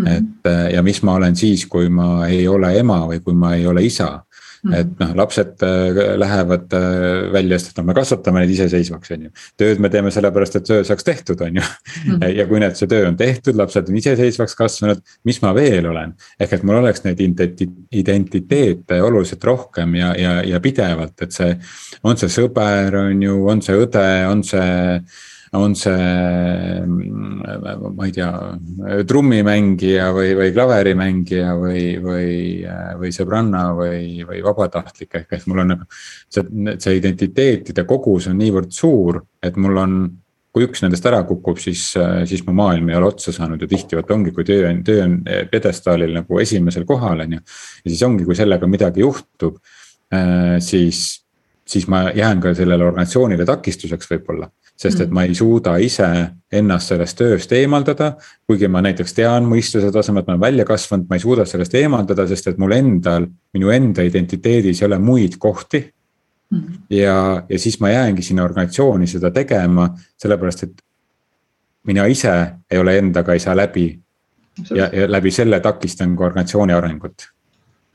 Et 0.06 0.46
äh, 0.46 0.70
ja 0.74 0.82
mis 0.82 1.02
ma 1.02 1.14
olen 1.18 1.36
siis, 1.36 1.66
kui 1.66 1.88
ma 1.88 2.26
ei 2.26 2.48
ole 2.48 2.78
ema 2.78 3.00
või 3.06 3.20
kui 3.24 3.34
ma 3.34 3.54
ei 3.54 3.66
ole 3.66 3.82
isa 3.82 4.24
Mm 4.62 4.72
-hmm. 4.72 4.76
et 4.76 4.98
noh, 4.98 5.14
lapsed 5.14 5.62
äh, 5.62 6.18
lähevad 6.18 6.72
äh, 6.72 7.32
välja, 7.32 7.58
sest 7.58 7.76
noh, 7.78 7.84
me 7.86 7.94
kasvatame 7.94 8.40
neid 8.40 8.50
iseseisvaks, 8.50 9.10
on 9.10 9.22
ju. 9.22 9.30
tööd 9.56 9.78
me 9.78 9.88
teeme 9.88 10.10
sellepärast, 10.10 10.56
et 10.56 10.64
töö 10.66 10.84
saaks 10.84 11.04
tehtud, 11.04 11.40
on 11.40 11.56
ju 11.56 11.62
mm. 11.62 12.14
-hmm. 12.14 12.26
ja 12.38 12.46
kui 12.46 12.60
need, 12.60 12.74
see 12.74 12.88
töö 12.90 13.08
on 13.08 13.16
tehtud, 13.16 13.54
lapsed 13.54 13.88
on 13.88 13.96
iseseisvaks 13.96 14.54
kasvanud, 14.54 14.98
mis 15.24 15.42
ma 15.42 15.54
veel 15.54 15.86
olen. 15.86 16.14
ehk 16.40 16.52
et 16.52 16.62
mul 16.62 16.74
oleks 16.74 17.04
neid 17.04 17.20
identiteete 17.92 19.02
oluliselt 19.02 19.44
rohkem 19.44 19.94
ja, 19.94 20.14
ja, 20.18 20.42
ja 20.42 20.60
pidevalt, 20.60 21.22
et 21.22 21.32
see. 21.32 21.58
on 22.02 22.16
see 22.16 22.28
sõber, 22.28 22.96
on 22.96 23.22
ju, 23.22 23.46
on 23.48 23.62
see 23.62 23.76
õde, 23.76 24.26
on 24.30 24.42
see 24.44 25.00
on 25.56 25.74
see, 25.78 26.84
ma 26.84 28.06
ei 28.06 28.12
tea, 28.12 28.28
trummimängija 29.08 30.10
või, 30.16 30.34
või 30.36 30.52
klaverimängija 30.52 31.54
või, 31.56 31.82
või, 32.04 32.30
või 33.00 33.12
sõbranna 33.14 33.64
või, 33.78 34.24
või 34.28 34.42
vabatahtlik, 34.44 35.20
ehk 35.22 35.36
et 35.38 35.46
mul 35.48 35.64
on 35.64 35.74
nagu. 35.74 35.88
see, 36.28 36.76
see 36.76 36.98
identiteetide 36.98 37.86
kogus 37.88 38.28
on 38.28 38.36
niivõrd 38.40 38.74
suur, 38.74 39.22
et 39.42 39.56
mul 39.56 39.80
on 39.80 40.00
kui 40.54 40.64
üks 40.66 40.82
nendest 40.82 41.06
ära 41.06 41.20
kukub, 41.28 41.60
siis, 41.60 41.90
siis 42.26 42.42
mu 42.46 42.54
maailm 42.56 42.88
ei 42.90 42.96
ole 42.98 43.12
otsa 43.12 43.32
saanud 43.34 43.60
ja 43.62 43.68
tihti 43.70 43.98
vot 43.98 44.10
ongi, 44.10 44.32
kui 44.34 44.46
töö 44.48 44.66
on, 44.70 44.80
töö 44.84 45.04
on 45.04 45.18
pjedestaalil 45.52 46.16
nagu 46.16 46.40
esimesel 46.42 46.86
kohal, 46.88 47.22
on 47.24 47.36
ju. 47.36 47.42
ja 47.84 47.92
siis 47.92 48.04
ongi, 48.06 48.26
kui 48.26 48.36
sellega 48.38 48.68
midagi 48.70 49.04
juhtub, 49.04 49.60
siis, 50.64 51.02
siis 51.68 51.86
ma 51.88 52.08
jään 52.16 52.40
ka 52.40 52.54
sellele 52.54 52.84
organisatsioonile 52.84 53.44
takistuseks 53.44 54.10
võib-olla 54.10 54.48
sest 54.78 55.00
et 55.02 55.08
mm. 55.08 55.14
ma 55.14 55.24
ei 55.26 55.34
suuda 55.34 55.74
ise 55.82 56.06
ennast 56.54 56.92
sellest 56.92 57.18
tööst 57.18 57.52
eemaldada. 57.56 58.12
kuigi 58.46 58.68
ma 58.70 58.82
näiteks 58.84 59.14
tean 59.16 59.46
mõistuse 59.50 59.90
tasemelt, 59.92 60.26
ma 60.28 60.36
olen 60.36 60.44
välja 60.44 60.66
kasvanud, 60.68 61.08
ma 61.10 61.18
ei 61.18 61.22
suuda 61.22 61.46
sellest 61.48 61.74
eemaldada, 61.74 62.26
sest 62.30 62.52
et 62.52 62.58
mul 62.62 62.76
endal, 62.76 63.26
minu 63.54 63.72
enda 63.74 64.06
identiteedis 64.06 64.82
ei 64.82 64.86
ole 64.86 64.98
muid 65.02 65.38
kohti. 65.38 65.82
Mm. 66.48 66.76
ja, 66.90 67.16
ja 67.48 67.58
siis 67.60 67.76
ma 67.80 67.90
jäängi 67.90 68.22
sinna 68.24 68.44
organisatsiooni 68.46 69.06
seda 69.06 69.28
tegema, 69.30 69.90
sellepärast 70.16 70.62
et 70.64 70.78
mina 71.90 72.06
ise 72.08 72.32
ei 72.70 72.78
ole 72.80 72.94
endaga, 72.98 73.34
ei 73.36 73.42
saa 73.42 73.56
läbi. 73.56 73.90
ja, 74.70 74.88
ja 74.92 75.10
läbi 75.10 75.30
selle 75.30 75.60
takistan 75.60 76.16
ka 76.16 76.24
organisatsiooni 76.24 76.72
arengut 76.72 77.28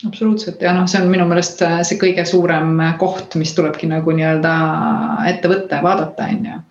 absoluutselt 0.07 0.61
ja 0.61 0.73
noh, 0.75 0.87
see 0.89 1.01
on 1.01 1.11
minu 1.11 1.25
meelest 1.29 1.61
äh, 1.65 1.79
see 1.87 1.99
kõige 2.01 2.25
suurem 2.27 2.75
koht, 2.99 3.37
mis 3.39 3.53
tulebki 3.55 3.89
nagu 3.91 4.15
nii-öelda 4.15 4.53
ette 5.31 5.51
võtta 5.51 5.79
ja 5.79 5.85
vaadata, 5.85 6.29
on 6.29 6.49
ju 6.49 6.61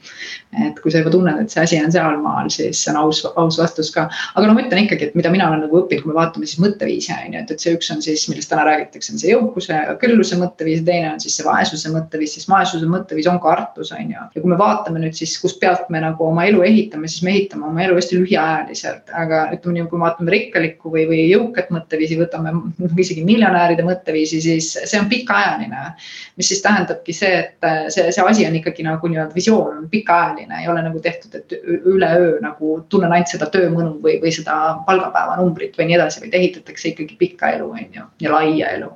et 0.52 0.80
kui 0.84 0.92
sa 0.92 1.00
juba 1.00 1.10
tunned, 1.12 1.38
et 1.40 1.52
see 1.52 1.62
asi 1.62 1.78
on 1.80 1.92
sealmaal, 1.92 2.50
siis 2.52 2.82
see 2.84 2.92
on 2.92 2.98
aus, 3.00 3.22
aus 3.40 3.56
vastus 3.60 3.88
ka. 3.94 4.04
aga 4.36 4.48
no 4.48 4.52
ma 4.56 4.60
ütlen 4.60 4.84
ikkagi, 4.84 5.08
et 5.08 5.14
mida 5.16 5.30
mina 5.32 5.46
olen 5.48 5.62
nagu 5.64 5.78
õppinud, 5.80 6.04
kui 6.04 6.12
me 6.12 6.16
vaatame 6.18 6.48
siis 6.48 6.60
mõtteviisi 6.60 7.14
on 7.14 7.36
ju, 7.36 7.40
et, 7.40 7.52
et 7.54 7.64
see 7.64 7.72
üks 7.72 7.88
on 7.94 8.02
siis, 8.04 8.26
millest 8.28 8.52
täna 8.52 8.66
räägitakse, 8.68 9.14
on 9.14 9.22
see 9.22 9.32
jõukuse 9.32 9.78
külluse 10.02 10.36
mõtteviis 10.40 10.82
ja 10.82 10.86
teine 10.90 11.12
on 11.14 11.22
siis 11.24 11.38
see 11.38 11.46
vaesuse 11.46 11.92
mõtteviis, 11.94 12.34
siis 12.36 12.48
vaesuse 12.50 12.88
mõtteviis 12.90 13.30
on 13.32 13.40
kartus, 13.40 13.94
on 13.96 14.12
ju. 14.12 14.26
ja 14.34 14.42
kui 14.42 14.52
me 14.52 14.58
vaatame 14.60 15.00
nüüd 15.00 15.16
siis, 15.16 15.38
kust 15.40 15.60
pealt 15.62 15.88
me 15.94 16.02
nagu 16.04 16.28
oma 16.28 16.44
elu 16.50 16.60
ehitame, 16.68 17.08
siis 17.08 17.24
me 17.24 17.32
ehitame 17.32 17.70
oma 17.70 17.86
elu 17.86 17.96
hästi 17.96 18.20
lühiajaliselt, 18.20 19.08
aga 19.24 19.46
ütleme 19.56 19.78
nii, 19.78 19.88
kui 19.88 20.02
me 20.02 20.08
vaatame 20.10 20.36
rikkalikku 20.36 20.92
või, 20.92 21.06
või 21.08 21.22
jõukat 21.30 21.72
mõtteviisi, 21.72 22.20
võtame 22.20 22.52
isegi 23.06 23.24
miljonäride 23.24 23.88
mõtteviisi, 23.88 24.42
siis 24.44 24.74
see 24.76 25.00
on 25.00 25.08
pikaajaline. 25.08 25.88
mis 26.36 26.48
siis 26.48 26.60
tähendabki 26.64 27.16
see, 27.16 27.32
et 27.40 27.66
see, 27.92 28.04
see 28.12 28.24
asi 28.28 28.44
on 28.46 28.60
ikkagi 28.60 28.84
nagu 28.84 29.08
nii-öelda 29.08 29.34
visioon 29.34 29.80
on 29.80 29.88
pikaajaline 29.90 30.41
tavaline, 30.42 30.62
ei 30.62 30.68
ole 30.68 30.82
nagu 30.82 31.00
tehtud, 31.00 31.34
et 31.34 31.52
üleöö 31.84 32.40
nagu 32.40 32.84
tunnen 32.88 33.12
ainult 33.12 33.28
seda 33.28 33.46
töömõnu 33.50 34.00
või, 34.02 34.18
või 34.22 34.32
seda 34.32 34.78
palgapäeva 34.86 35.36
numbrit 35.40 35.76
või 35.78 35.88
nii 35.90 35.96
edasi, 35.96 36.20
vaid 36.20 36.34
ehitatakse 36.34 36.92
ikkagi 36.92 37.16
pikka 37.18 37.52
elu, 37.56 37.70
on 37.70 37.94
ju, 37.94 38.06
ja 38.20 38.32
laia 38.32 38.70
elu. 38.76 38.90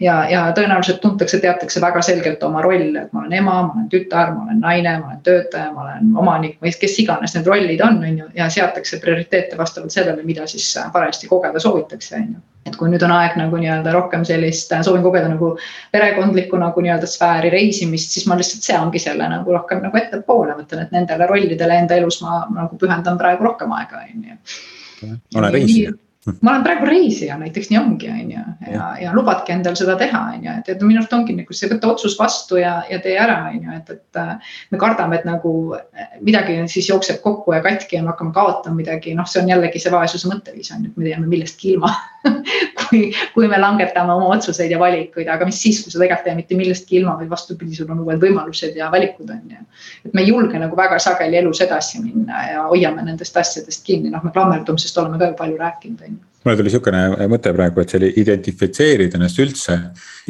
Ja, 0.00 0.16
ja 0.30 0.42
tõenäoliselt 0.56 1.00
tuntakse, 1.02 1.40
teatakse 1.42 1.80
väga 1.80 2.02
selgelt 2.02 2.42
oma 2.46 2.62
rolle, 2.64 3.06
et 3.06 3.12
ma 3.12 3.22
olen 3.22 3.38
ema, 3.40 3.56
ma 3.68 3.76
olen 3.76 3.88
tütar, 3.92 4.34
ma 4.34 4.44
olen 4.46 4.60
naine, 4.64 4.98
ma 5.00 5.12
olen 5.12 5.22
töötaja, 5.26 5.72
ma 5.72 5.86
olen 5.86 6.12
omanik 6.24 6.58
või 6.64 6.74
kes 6.80 6.98
iganes 7.04 7.36
need 7.36 7.48
rollid 7.48 7.82
on, 7.84 7.98
on 8.04 8.22
ju, 8.24 8.28
ja 8.36 8.50
seatakse 8.52 9.00
prioriteete 9.02 9.58
vastavalt 9.58 9.94
sellele, 9.94 10.24
mida 10.26 10.46
siis 10.50 10.70
parajasti 10.92 11.30
kogeda 11.30 11.62
soovitakse, 11.62 12.16
on 12.20 12.30
ju 12.36 12.44
et 12.68 12.74
kui 12.76 12.90
nüüd 12.92 13.00
on 13.06 13.12
aeg 13.14 13.36
nagu 13.40 13.56
nii-öelda 13.56 13.92
rohkem 13.94 14.24
sellist, 14.28 14.74
soovin 14.84 15.04
kogeda 15.04 15.30
nagu 15.30 15.54
perekondlikku 15.94 16.58
nagu 16.60 16.82
nii-öelda 16.84 17.08
sfääri 17.08 17.52
reisimist, 17.54 18.12
siis 18.12 18.26
ma 18.28 18.36
lihtsalt 18.36 18.66
seangi 18.66 19.00
selle 19.00 19.28
nagu 19.32 19.54
rohkem 19.54 19.80
nagu 19.84 19.96
ettepoole, 19.96 20.56
mõtlen, 20.58 20.84
et 20.84 20.92
nendele 20.92 21.30
rollidele 21.30 21.78
enda 21.84 21.96
elus 21.96 22.20
ma 22.24 22.42
nagu 22.52 22.76
pühendan 22.80 23.16
praegu 23.20 23.48
rohkem 23.48 23.72
aega, 23.78 24.04
on 24.04 24.28
ju. 24.32 25.16
ole 25.38 25.54
reisija 25.54 25.96
ma 26.40 26.52
olen 26.52 26.64
praegu 26.64 26.88
reisija, 26.88 27.38
näiteks 27.40 27.70
nii 27.70 27.78
ongi, 27.80 28.10
on 28.12 28.32
ju, 28.32 28.44
ja, 28.72 28.88
ja 29.02 29.12
lubadki 29.16 29.52
endal 29.54 29.76
seda 29.78 29.96
teha, 30.00 30.20
on 30.34 30.46
ju, 30.46 30.54
et, 30.60 30.70
et 30.74 30.84
minu 30.84 31.00
arust 31.00 31.14
ongi 31.16 31.36
nagu 31.36 31.56
see 31.56 31.70
võtta 31.70 31.92
otsus 31.92 32.16
vastu 32.18 32.60
ja, 32.60 32.78
ja 32.90 33.00
tee 33.04 33.16
ära, 33.20 33.38
on 33.52 33.60
ju, 33.62 33.78
et, 33.78 33.90
et. 33.96 34.04
Äh, 34.18 34.54
me 34.72 34.78
kardame, 34.80 35.18
et 35.20 35.26
nagu 35.28 35.52
äh, 35.76 36.08
midagi 36.24 36.56
siis 36.70 36.88
jookseb 36.90 37.20
kokku 37.24 37.54
ja 37.54 37.62
katki 37.64 37.98
ja 37.98 38.02
me 38.02 38.12
hakkame 38.12 38.34
kaotama 38.36 38.80
midagi, 38.80 39.14
noh, 39.18 39.28
see 39.28 39.42
on 39.42 39.52
jällegi 39.52 39.82
see 39.82 39.92
vaesuse 39.94 40.30
mõtteviis 40.30 40.72
on 40.74 40.86
ju, 40.86 40.92
et 40.92 41.00
me 41.00 41.12
jääme 41.12 41.30
millestki 41.30 41.74
ilma 41.74 41.92
kui, 42.88 43.12
kui 43.34 43.48
me 43.50 43.60
langetame 43.60 44.14
oma 44.14 44.30
otsuseid 44.36 44.72
ja 44.72 44.78
valikuid, 44.80 45.28
aga 45.32 45.48
mis 45.48 45.60
siis, 45.62 45.82
kui 45.84 45.92
sa 45.92 46.00
tegelikult 46.00 46.26
ei 46.26 46.32
jää 46.32 46.40
mitte 46.40 46.58
millestki 46.58 47.00
ilma, 47.00 47.16
vaid 47.20 47.30
vastupidi, 47.30 47.76
sul 47.76 47.90
on 47.94 48.04
uued 48.04 48.22
võimalused 48.22 48.76
ja 48.78 48.90
valikud 48.92 49.30
on 49.34 49.44
ju. 49.54 49.66
et 50.06 50.14
me 50.14 50.24
ei 50.24 50.32
julge 50.32 50.58
nagu 50.60 50.76
väga 50.76 50.98
sageli 51.02 51.40
elus 51.42 51.60
edasi 51.64 52.02
minna 52.02 52.44
ja 52.52 52.64
hoiame 52.70 53.04
nendest 53.04 53.36
asjadest 53.36 53.84
kinni, 53.86 54.10
noh, 54.14 54.24
me 54.24 54.34
klammerdumisest 54.34 54.98
oleme 54.98 55.20
ka 55.20 55.32
ju 55.32 55.38
palju 55.38 55.62
rääkinud, 55.62 56.02
on 56.08 56.16
ju 56.16 56.24
mul 56.48 56.56
tuli 56.56 56.72
sihukene 56.72 57.28
mõte 57.28 57.52
praegu, 57.52 57.82
et 57.82 57.92
see 57.92 57.98
oli 58.00 58.10
identifitseerida 58.22 59.18
ennast 59.18 59.40
üldse, 59.42 59.78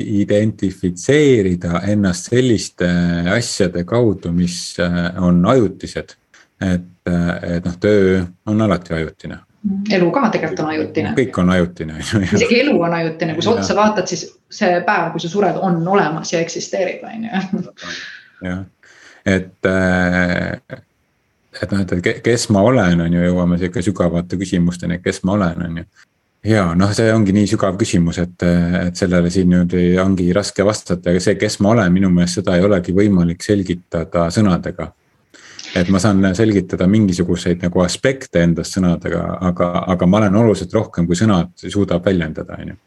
identifitseerida 0.02 1.82
ennast 1.92 2.30
selliste 2.32 2.88
asjade 3.34 3.84
kaudu, 3.88 4.32
mis 4.34 4.58
äh, 4.82 5.10
on 5.22 5.44
ajutised. 5.46 6.16
et, 6.58 7.06
äh, 7.06 7.56
et 7.56 7.64
noh, 7.64 7.76
töö 7.78 8.24
on 8.46 8.62
alati 8.62 8.94
ajutine, 8.94 9.38
elu 9.90 10.10
ka 10.14 10.28
tegelikult 10.34 10.60
on 10.64 10.72
ajutine. 10.72 11.12
kõik 11.18 11.38
on 11.42 11.52
ajutine. 11.54 12.00
isegi 12.38 12.60
elu 12.62 12.74
on 12.80 12.96
ajutine, 12.98 13.36
kui 13.36 13.44
sa 13.44 13.54
otsa 13.54 13.76
vaatad, 13.78 14.08
siis 14.10 14.26
see 14.60 14.80
päev, 14.86 15.12
kui 15.14 15.22
sa 15.22 15.30
sured, 15.32 15.60
on 15.62 15.80
olemas 15.88 16.32
ja 16.32 16.42
eksisteerib, 16.44 17.04
on 17.08 17.28
ju. 17.28 17.62
jah, 18.48 18.60
et, 19.26 19.70
äh, 19.70 20.82
et 21.62 21.72
noh, 21.74 21.86
et 21.86 22.22
kes 22.24 22.48
ma 22.54 22.66
olen, 22.68 23.06
on 23.06 23.18
ju, 23.18 23.24
jõuame 23.30 23.58
sihuke 23.60 23.84
sügavate 23.84 24.38
küsimusteni, 24.40 25.00
kes 25.04 25.24
ma 25.28 25.38
olen, 25.38 25.66
on 25.68 25.82
ju. 25.82 25.88
Ja 26.48 26.68
noh, 26.78 26.92
see 26.94 27.10
ongi 27.10 27.34
nii 27.34 27.48
sügav 27.50 27.74
küsimus, 27.80 28.20
et, 28.22 28.44
et 28.86 28.96
sellele 28.96 29.30
siin 29.34 29.50
nüüd 29.50 29.74
ongi 30.00 30.28
raske 30.32 30.64
vastata, 30.64 31.10
aga 31.10 31.20
see, 31.20 31.34
kes 31.40 31.58
ma 31.64 31.74
olen, 31.74 31.90
minu 31.92 32.12
meelest 32.14 32.38
seda 32.38 32.54
ei 32.56 32.62
olegi 32.64 32.94
võimalik 32.94 33.42
selgitada 33.44 34.28
sõnadega 34.32 34.92
et 35.76 35.88
ma 35.92 36.00
saan 36.02 36.22
selgitada 36.36 36.86
mingisuguseid 36.90 37.64
nagu 37.66 37.82
aspekte 37.84 38.42
endast 38.44 38.76
sõnadega, 38.76 39.24
aga, 39.50 39.70
aga 39.94 40.06
ma 40.06 40.22
olen 40.22 40.40
oluliselt 40.42 40.74
rohkem, 40.74 41.08
kui 41.08 41.18
sõnad 41.18 41.52
suudab 41.64 42.06
väljendada, 42.06 42.56
on 42.60 42.72
ju. 42.74 42.78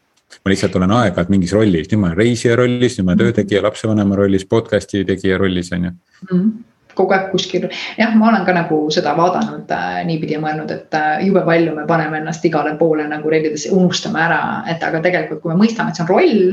ma 0.42 0.50
lihtsalt 0.50 0.76
olen 0.80 0.96
aeg-ajalt 0.96 1.30
mingis 1.30 1.52
rollis, 1.52 1.88
nüüd 1.90 2.00
ma 2.00 2.10
olen 2.10 2.18
reisija 2.18 2.56
rollis, 2.56 2.98
nüüd 2.98 3.06
ma 3.06 3.14
olen 3.14 3.24
töötegija, 3.26 3.62
lapsevanema 3.66 4.16
rollis, 4.18 4.48
podcast'i 4.48 5.04
tegija 5.08 5.38
rollis, 5.38 5.72
on 5.76 5.88
ju. 5.88 5.96
Mm 6.30 6.52
kogu 6.96 7.14
aeg 7.16 7.30
kuskil, 7.32 7.68
jah, 7.96 8.14
ma 8.18 8.28
olen 8.30 8.42
ka 8.44 8.54
nagu 8.56 8.78
seda 8.92 9.14
vaadanud 9.16 9.70
äh, 9.72 10.02
niipidi 10.08 10.36
ja 10.36 10.42
mõelnud, 10.42 10.72
et 10.74 10.96
äh, 10.98 11.22
jube 11.26 11.40
palju 11.46 11.72
me 11.76 11.86
paneme 11.88 12.20
ennast 12.20 12.44
igale 12.48 12.74
poole 12.80 13.06
nagu 13.08 13.32
rellides, 13.32 13.64
unustame 13.72 14.20
ära, 14.20 14.42
et 14.68 14.82
aga 14.84 15.00
tegelikult, 15.04 15.42
kui 15.42 15.54
me 15.54 15.62
mõistame, 15.62 15.92
et 15.92 15.96
see 15.96 16.04
on 16.04 16.10
roll 16.12 16.44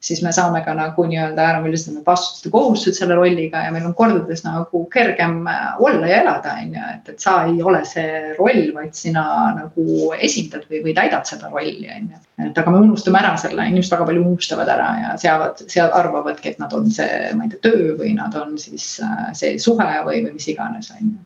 siis 0.00 0.20
me 0.22 0.32
saame 0.32 0.60
ka 0.64 0.74
nagu 0.76 1.04
nii-öelda 1.08 1.42
ära, 1.42 1.60
millised 1.64 1.90
on 1.90 1.98
need 1.98 2.06
vastutused 2.06 2.46
ja 2.48 2.52
kohustused 2.52 2.98
selle 2.98 3.16
rolliga 3.18 3.62
ja 3.64 3.72
meil 3.74 3.86
on 3.88 3.94
kordades 3.96 4.44
nagu 4.44 4.82
kergem 4.92 5.38
äh, 5.50 5.78
olla 5.82 6.10
ja 6.10 6.20
elada, 6.22 6.56
on 6.62 6.74
ju, 6.76 6.88
et, 6.94 7.12
et 7.14 7.24
sa 7.24 7.36
ei 7.48 7.62
ole 7.62 7.82
see 7.88 8.34
roll, 8.38 8.62
vaid 8.76 8.94
sina 8.98 9.24
nagu 9.56 10.10
esindad 10.28 10.66
või, 10.70 10.82
või 10.86 10.96
täidad 10.96 11.28
seda 11.28 11.50
rolli, 11.52 11.88
on 11.96 12.10
ju. 12.12 12.20
et 12.48 12.60
aga 12.62 12.74
me 12.74 12.82
unustame 12.84 13.22
ära 13.22 13.36
selle, 13.40 13.68
inimesed 13.70 13.96
väga 13.96 14.10
palju 14.10 14.26
unustavad 14.26 14.74
ära 14.76 14.90
ja 15.02 15.14
seavad, 15.22 15.64
seal 15.72 15.94
arvavadki, 15.96 16.52
et 16.52 16.60
nad 16.62 16.76
on 16.76 16.90
see, 16.92 17.22
ma 17.38 17.46
ei 17.46 17.54
tea, 17.54 17.64
töö 17.70 17.96
või 18.00 18.12
nad 18.18 18.36
on 18.38 18.58
siis 18.60 18.98
äh, 19.04 19.30
see 19.38 19.56
suhe 19.62 19.88
või, 20.06 20.20
või 20.26 20.36
mis 20.36 20.52
iganes, 20.52 20.92
on 20.98 21.08
ju 21.08 21.16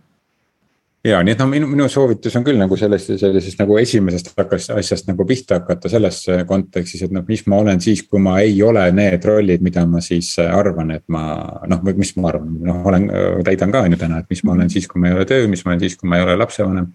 ja 1.04 1.20
nii 1.24 1.32
et 1.32 1.40
noh, 1.40 1.48
minu, 1.48 1.68
minu 1.70 1.86
soovitus 1.88 2.34
on 2.36 2.44
küll 2.44 2.60
nagu 2.60 2.76
sellest, 2.76 3.12
sellisest 3.20 3.60
nagu 3.62 3.76
esimesest 3.80 4.32
hakkas 4.36 4.68
asjast 4.74 5.08
nagu 5.08 5.24
pihta 5.28 5.60
hakata 5.60 5.88
selles 5.92 6.20
kontekstis, 6.48 7.06
et 7.06 7.14
noh, 7.14 7.24
mis 7.28 7.42
ma 7.48 7.60
olen 7.62 7.80
siis, 7.80 8.02
kui 8.08 8.20
ma 8.22 8.36
ei 8.44 8.58
ole 8.66 8.84
need 8.96 9.24
rollid, 9.28 9.64
mida 9.64 9.86
ma 9.88 10.02
siis 10.04 10.34
arvan, 10.44 10.92
et 10.98 11.04
ma 11.12 11.24
noh, 11.70 11.84
mis 11.90 12.12
ma 12.20 12.32
arvan, 12.32 12.54
noh, 12.68 12.80
olen, 12.90 13.08
täidan 13.46 13.72
ka 13.72 13.84
on 13.86 13.96
ju 13.96 14.00
täna, 14.00 14.20
et 14.20 14.32
mis 14.32 14.44
ma 14.44 14.56
olen 14.56 14.72
siis, 14.72 14.88
kui 14.90 15.00
ma 15.00 15.10
ei 15.10 15.16
ole 15.16 15.28
töö, 15.28 15.46
mis 15.50 15.64
ma 15.64 15.72
olen 15.72 15.84
siis, 15.86 15.96
kui 16.00 16.10
ma 16.10 16.20
ei 16.20 16.26
ole 16.26 16.40
lapsevanem. 16.40 16.90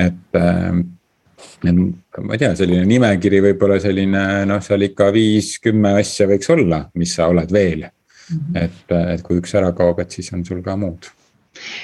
et 0.00 0.40
äh,, 0.40 0.82
et 1.60 2.20
ma 2.24 2.36
ei 2.36 2.40
tea, 2.40 2.50
selline 2.56 2.84
nimekiri 2.88 3.40
võib-olla 3.44 3.78
selline 3.80 4.24
noh, 4.48 4.60
seal 4.64 4.84
ikka 4.84 5.08
viis-kümme 5.16 5.94
asja 6.00 6.28
võiks 6.28 6.52
olla, 6.52 6.82
mis 7.00 7.14
sa 7.16 7.28
oled 7.32 7.52
veel. 7.52 7.86
-hmm. 7.88 8.60
et, 8.64 8.92
et 9.14 9.24
kui 9.24 9.40
üks 9.40 9.56
ära 9.56 9.72
kaob, 9.72 10.00
et 10.00 10.10
siis 10.10 10.28
on 10.36 10.44
sul 10.44 10.60
ka 10.64 10.76
muud 10.76 11.08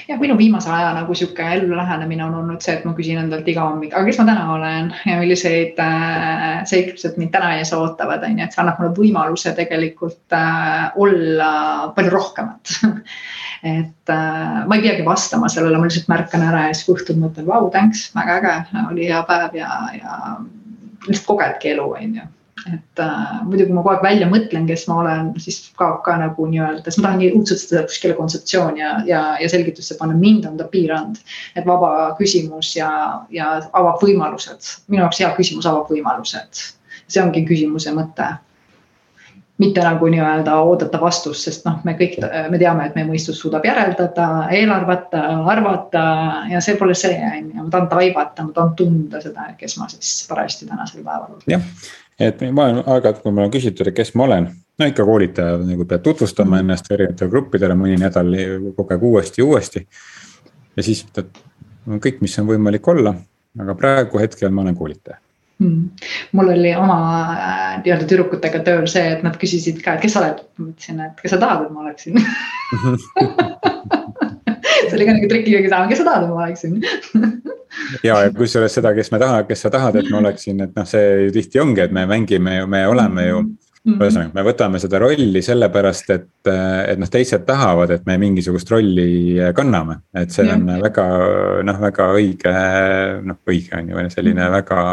jah, 0.07 0.19
minu 0.19 0.37
viimase 0.39 0.69
aja 0.71 0.91
nagu 0.95 1.15
sihuke 1.17 1.45
ellu 1.55 1.75
lähenemine 1.77 2.23
on 2.25 2.35
olnud 2.41 2.63
see, 2.63 2.77
et 2.77 2.85
ma 2.87 2.93
küsin 2.97 3.19
endalt 3.21 3.47
iga 3.51 3.65
hommik, 3.67 3.93
aga 3.93 4.07
kes 4.07 4.19
ma 4.21 4.27
täna 4.29 4.45
olen? 4.53 4.91
Ja 5.09 5.17
milliseid 5.21 5.79
äh, 5.83 6.45
seiklused 6.69 7.17
mind 7.19 7.33
täna 7.35 7.53
ees 7.57 7.73
ootavad, 7.75 8.23
on 8.27 8.39
ju, 8.39 8.45
et 8.45 8.55
see 8.55 8.63
annab 8.63 8.79
mulle 8.81 8.95
võimaluse 8.97 9.53
tegelikult 9.57 10.37
äh, 10.37 10.87
olla 10.95 11.51
palju 11.97 12.15
rohkemat. 12.15 12.73
Et 13.65 14.11
äh, 14.13 14.57
ma 14.69 14.75
ei 14.77 14.83
peagi 14.83 15.01
vastama 15.05 15.47
sellele, 15.49 15.79
ma 15.81 15.87
lihtsalt 15.87 16.11
märkan 16.11 16.43
ära 16.45 16.67
ja 16.67 16.75
siis 16.77 16.91
õhtul 16.93 17.17
mõtlen, 17.17 17.47
vau, 17.49 17.71
thanks, 17.73 18.03
väga 18.13 18.35
äge, 18.37 18.83
oli 18.91 19.09
hea 19.09 19.23
päev 19.25 19.57
ja, 19.57 19.71
ja 19.97 20.17
lihtsalt 21.07 21.25
kogedki 21.25 21.73
elu, 21.73 21.87
on 21.97 22.19
ju 22.19 22.27
et 22.65 22.99
äh, 22.99 23.43
muidu, 23.45 23.67
kui 23.67 23.75
ma 23.75 23.83
kogu 23.83 23.93
aeg 23.95 24.05
välja 24.05 24.29
mõtlen, 24.31 24.65
kes 24.69 24.87
ma 24.89 24.99
olen, 25.03 25.29
siis 25.41 25.59
kaob 25.79 25.99
ka 26.05 26.15
nagu 26.19 26.47
nii-öelda, 26.49 26.85
siis 26.87 26.99
ma 26.99 27.09
tahan 27.09 27.21
nii 27.21 27.29
õudselt 27.35 27.61
seda 27.63 27.83
kuskile 27.87 28.15
kontseptsiooni 28.17 28.81
ja, 28.81 28.93
ja, 29.09 29.21
ja 29.41 29.51
selgitusse 29.51 29.97
panna, 29.99 30.17
mind 30.17 30.47
on 30.49 30.57
ta 30.59 30.67
piiranud. 30.71 31.19
et 31.55 31.67
vaba 31.67 31.91
küsimus 32.17 32.73
ja, 32.77 32.89
ja 33.33 33.53
avab 33.77 34.01
võimalused, 34.03 34.73
minu 34.87 35.05
jaoks 35.05 35.21
hea 35.21 35.29
küsimus 35.37 35.69
avab 35.69 35.93
võimalused. 35.93 36.65
see 37.07 37.23
ongi 37.23 37.45
küsimuse 37.47 37.93
mõte. 37.95 38.33
mitte 39.57 39.81
nagu 39.81 40.05
nii-öelda 40.13 40.55
oodata 40.61 40.99
vastust, 41.01 41.47
sest 41.47 41.63
noh, 41.65 41.79
me 41.83 41.95
kõik, 41.97 42.19
me 42.49 42.59
teame, 42.61 42.85
et 42.85 42.97
meie 42.97 43.07
mõistus 43.07 43.39
suudab 43.41 43.65
järeldada, 43.65 44.49
eelarvata, 44.53 45.23
arvata 45.49 46.03
ja 46.51 46.61
see 46.61 46.75
pole 46.77 46.93
see, 46.93 47.17
on 47.17 47.47
ju, 47.53 47.63
ma 47.63 47.69
tahan 47.73 47.87
taibata, 47.89 48.45
ma 48.49 48.53
tahan 48.53 48.75
tunda 48.77 49.21
seda, 49.21 49.47
kes 49.57 49.79
ma 49.79 49.89
siis 49.89 50.19
parajasti 50.29 50.69
tänasel 50.69 51.01
päeval 51.01 51.39
olen. 51.39 51.47
jah 51.57 52.05
et 52.19 52.41
ma 52.51 52.65
olen 52.65 52.83
aeg-ajalt, 52.83 53.21
kui 53.21 53.31
mulle 53.31 53.47
on 53.47 53.53
küsitud, 53.53 53.87
et 53.89 53.95
kes 53.97 54.13
ma 54.17 54.23
olen, 54.25 54.45
no 54.79 54.83
ikka 54.89 55.03
koolitaja 55.05 55.57
nagu 55.61 55.85
pead 55.89 56.01
tutvustama 56.05 56.59
ennast 56.63 56.85
erinevatele 56.91 57.29
gruppidele 57.33 57.75
mõni 57.77 57.97
nädal 58.01 58.29
kogu 58.77 58.89
aeg 58.95 59.03
uuesti 59.11 59.41
ja 59.41 59.45
uuesti. 59.45 59.79
ja 60.77 60.81
siis 60.83 60.99
ütled 61.05 61.29
kõik, 62.03 62.17
mis 62.21 62.39
on 62.41 62.47
võimalik 62.49 62.87
olla, 62.87 63.11
aga 63.59 63.75
praegu 63.77 64.15
hetkel 64.21 64.51
ma 64.51 64.61
olen 64.65 64.75
koolitaja. 64.75 65.17
Hmm. 65.57 65.89
mul 66.37 66.47
oli 66.53 66.71
oma 66.77 66.97
äh, 67.33 67.81
nii-öelda 67.81 68.05
tüdrukutega 68.05 68.59
tööl 68.61 68.85
see, 68.85 69.07
et 69.15 69.23
nad 69.25 69.33
küsisid 69.41 69.81
ka, 69.81 69.95
et 69.95 70.01
kes 70.03 70.13
sa 70.13 70.19
oled, 70.21 70.37
ma 70.59 70.65
ütlesin, 70.69 70.99
et 71.01 71.17
kas 71.23 71.31
sa 71.33 71.39
tahad, 71.41 71.65
et 71.65 71.71
ma 71.73 71.81
oleksin 71.81 72.13
see 74.85 74.97
oli 74.97 75.07
ka 75.07 75.15
nagu 75.17 75.29
trikkiga 75.31 75.61
küsimus, 75.65 75.91
kes 75.91 76.01
sa 76.01 76.07
tahad, 76.09 76.25
et 76.25 76.33
ma 76.33 76.43
oleksin 76.45 76.73
ja, 78.03 78.17
ja 78.23 78.33
kusjuures 78.35 78.75
seda, 78.79 78.93
kes 78.97 79.11
me 79.13 79.21
tahame, 79.21 79.45
kes 79.49 79.63
sa 79.65 79.71
tahad, 79.73 79.99
et 79.99 80.09
ma 80.13 80.21
oleksin, 80.21 80.59
et 80.65 80.75
noh, 80.77 80.87
see 80.89 81.05
ju 81.27 81.31
tihti 81.35 81.61
ongi, 81.63 81.83
et 81.85 81.95
me 81.95 82.05
mängime 82.09 82.59
ju, 82.59 82.67
me 82.71 82.83
oleme 82.89 83.29
ju. 83.29 83.47
Mhm. 83.87 84.01
ühesõnaga, 84.03 84.33
me 84.35 84.43
võtame 84.43 84.79
seda 84.83 84.99
rolli 84.99 85.39
sellepärast, 85.45 86.09
et, 86.11 86.25
et 86.51 86.99
noh, 86.99 87.07
teised 87.07 87.45
tahavad, 87.47 87.93
et 87.95 88.03
me 88.09 88.17
mingisugust 88.19 88.67
rolli 88.73 89.37
kanname, 89.55 90.01
et 90.17 90.33
see 90.35 90.43
on 90.51 90.65
ja. 90.73 90.79
väga 90.81 91.05
noh, 91.63 91.79
väga 91.85 92.09
õige, 92.17 92.53
noh 93.29 93.39
õige 93.47 93.79
on 93.79 93.93
ju, 93.93 94.03
selline 94.11 94.43
mhm. 94.43 94.57
väga. 94.57 94.83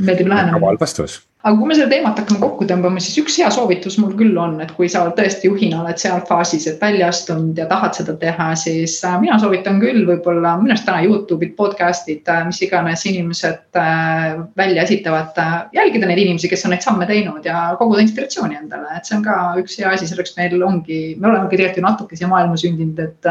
meeldib 0.00 0.32
lähenemine. 0.32 0.76
vastus 0.80 1.20
aga 1.44 1.58
kui 1.60 1.68
me 1.68 1.74
seda 1.76 1.90
teemat 1.92 2.16
hakkame 2.16 2.40
kokku 2.40 2.64
tõmbama, 2.68 3.00
siis 3.04 3.18
üks 3.20 3.34
hea 3.36 3.50
soovitus 3.52 3.98
mul 4.00 4.14
küll 4.16 4.36
on, 4.40 4.54
et 4.64 4.70
kui 4.78 4.88
sa 4.88 5.02
tõesti 5.16 5.50
juhina 5.50 5.82
oled 5.82 5.98
seal 6.00 6.22
faasis, 6.24 6.64
et 6.70 6.78
välja 6.80 7.10
astunud 7.12 7.58
ja 7.60 7.66
tahad 7.68 7.98
seda 7.98 8.14
teha, 8.20 8.46
siis 8.56 8.94
äh, 9.04 9.18
mina 9.20 9.36
soovitan 9.42 9.76
küll 9.82 10.06
võib-olla 10.08 10.54
minu 10.60 10.72
arust 10.72 10.86
täna 10.88 11.02
Youtube'id, 11.04 11.52
podcast'id, 11.58 12.22
äh, 12.32 12.46
mis 12.48 12.62
iganes 12.64 13.04
inimesed 13.10 13.76
äh, 13.76 14.38
välja 14.56 14.86
esitavad, 14.88 15.36
jälgida 15.76 16.08
neid 16.08 16.22
inimesi, 16.22 16.48
kes 16.48 16.64
on 16.64 16.72
neid 16.72 16.86
samme 16.86 17.04
teinud 17.10 17.44
ja 17.44 17.66
koguda 17.76 18.00
inspiratsiooni 18.06 18.56
endale, 18.62 18.96
et 18.96 19.04
see 19.04 19.18
on 19.18 19.26
ka 19.28 19.36
üks 19.60 19.76
hea 19.82 19.92
asi, 19.92 20.08
selleks 20.08 20.38
meil 20.40 20.56
ongi, 20.64 21.02
me 21.20 21.28
olemegi 21.28 21.60
tegelikult 21.60 21.82
ju 21.82 21.86
natuke 21.90 22.20
siia 22.20 22.32
maailma 22.32 22.56
sündinud, 22.60 23.04
et 23.04 23.30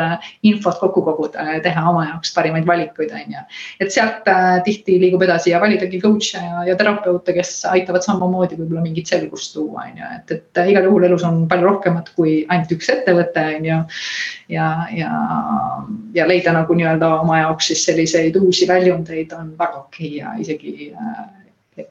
infot 0.52 0.78
kokku 0.84 1.02
koguda 1.10 1.48
ja 1.56 1.66
teha 1.66 1.88
oma 1.90 2.06
jaoks 2.12 2.36
parimaid 2.38 2.70
valikuid, 2.70 3.10
on 3.18 3.36
ju. 3.40 3.44
et 3.82 3.98
sealt 3.98 4.30
tihti 4.70 5.02
liigub 5.02 5.26
edasi 5.26 5.56
ja 5.56 5.64
validagi 5.64 5.98
coach'e 6.04 6.46
ja, 6.46 6.64
ja 6.70 6.78
terapeute, 6.78 7.34
kes 7.34 7.58
aitavad 7.74 8.03
saavad 8.04 8.24
samamoodi 8.24 8.58
võib-olla 8.60 8.84
mingit 8.84 9.10
selgust 9.10 9.54
tuua, 9.56 9.88
on 9.88 10.02
ju, 10.02 10.10
et, 10.18 10.34
et 10.38 10.62
igal 10.72 10.88
juhul 10.90 11.08
elus 11.10 11.24
on 11.28 11.44
palju 11.52 11.70
rohkemat 11.70 12.12
kui 12.18 12.42
ainult 12.48 12.74
üks 12.76 12.92
ettevõte, 12.94 13.46
on 13.58 13.70
ju. 13.70 13.80
ja, 14.54 14.68
ja, 14.96 15.14
ja 16.16 16.28
leida 16.30 16.54
nagu 16.56 16.76
nii-öelda 16.78 17.14
oma 17.22 17.44
jaoks 17.44 17.72
siis 17.72 17.86
selliseid 17.88 18.38
uusi 18.42 18.68
väljundeid 18.70 19.34
on 19.38 19.56
väga 19.60 19.86
okei 19.86 20.12
okay 20.12 20.20
ja 20.20 20.36
isegi 20.40 20.92
äh, 20.92 21.24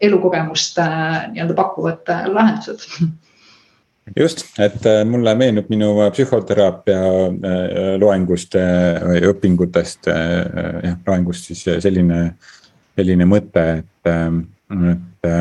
elukogemust 0.00 0.78
äh, 0.78 1.32
nii-öelda 1.32 1.54
pakuvad 1.58 2.08
äh, 2.08 2.26
lahendused 2.30 2.88
just, 4.16 4.44
et 4.58 4.86
äh, 4.86 5.02
mulle 5.08 5.34
meenub 5.38 5.70
minu 5.72 5.94
psühhoteraapia 6.14 7.00
äh, 7.00 7.94
loengust 8.02 8.56
või 9.06 9.22
õpingutest, 9.32 10.10
jah, 10.10 10.98
loengust 11.06 11.50
siis 11.50 11.64
selline, 11.84 12.24
selline 12.98 13.28
mõte, 13.28 13.66
et, 13.82 14.12
et 14.12 15.32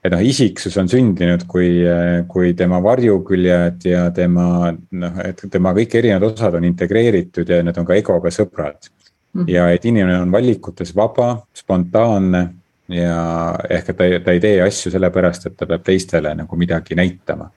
et 0.00 0.12
noh, 0.12 0.22
isiksus 0.24 0.76
on 0.80 0.88
sündinud 0.88 1.44
kui, 1.50 1.82
kui 2.30 2.54
tema 2.56 2.80
varjuküljed 2.84 3.84
ja 3.90 4.06
tema 4.16 4.70
noh, 4.72 5.18
et 5.24 5.42
tema 5.52 5.74
kõik 5.76 5.98
erinevad 6.00 6.30
osad 6.30 6.56
on 6.56 6.68
integreeritud 6.68 7.48
ja 7.48 7.60
need 7.64 7.80
on 7.80 7.88
ka 7.88 7.98
egoga 7.98 8.32
sõbrad 8.32 8.88
mm. 8.88 9.42
-hmm. 9.42 9.50
ja 9.52 9.68
et 9.74 9.84
inimene 9.84 10.22
on 10.22 10.32
valikutes 10.32 10.94
vaba, 10.96 11.34
spontaanne 11.52 12.48
ja 12.88 13.20
ehk, 13.68 13.92
et 13.92 13.96
ta, 13.96 14.08
ta 14.24 14.32
ei 14.32 14.40
tee 14.40 14.56
asju 14.64 14.92
sellepärast, 14.94 15.46
et 15.46 15.56
ta 15.56 15.68
peab 15.68 15.84
teistele 15.86 16.34
nagu 16.34 16.56
midagi 16.56 16.96
näitama 16.98 17.50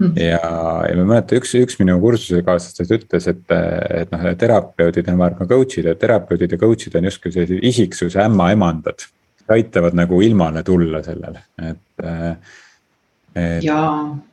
mm. 0.00 0.16
ja, 0.16 0.40
ja 0.88 0.96
ma 0.96 1.04
mäletan, 1.04 1.38
üks, 1.38 1.54
üks 1.60 1.78
minu 1.82 2.00
kursusekaaslastest 2.00 2.96
ütles, 2.96 3.28
et, 3.30 3.44
et 4.02 4.12
noh, 4.14 4.26
terapeudid 4.40 5.08
on, 5.12 5.20
ma 5.20 5.28
arvan, 5.30 5.48
coach'id 5.50 5.92
ja 5.92 5.94
terapeudid 5.94 6.56
ja 6.56 6.58
coach'id 6.64 6.96
on 6.96 7.10
justkui 7.10 7.32
sellised 7.36 7.60
isiksuse 7.60 8.24
ämmaemandad 8.24 9.10
aitavad 9.50 9.96
nagu 9.98 10.20
ilmale 10.22 10.62
tulla 10.66 11.02
sellele, 11.02 11.44
et, 11.58 12.04
äh, 12.04 12.32
et.... 13.34 13.62
ja 13.64 13.80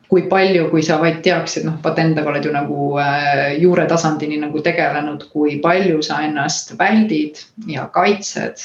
kui 0.07 0.23
palju, 0.31 0.69
kui 0.71 0.83
sa 0.85 0.99
vaid 1.01 1.19
teaksid, 1.25 1.65
noh, 1.67 1.77
vaata 1.83 2.03
endaga 2.03 2.31
oled 2.31 2.45
ju 2.47 2.53
nagu 2.55 2.93
äh, 3.01 3.57
juuretasandini 3.61 4.39
nagu 4.39 4.61
tegelenud, 4.63 5.27
kui 5.33 5.57
palju 5.63 6.01
sa 6.05 6.21
ennast 6.27 6.77
väldid 6.79 7.41
ja 7.67 7.89
kaitsed 7.93 8.63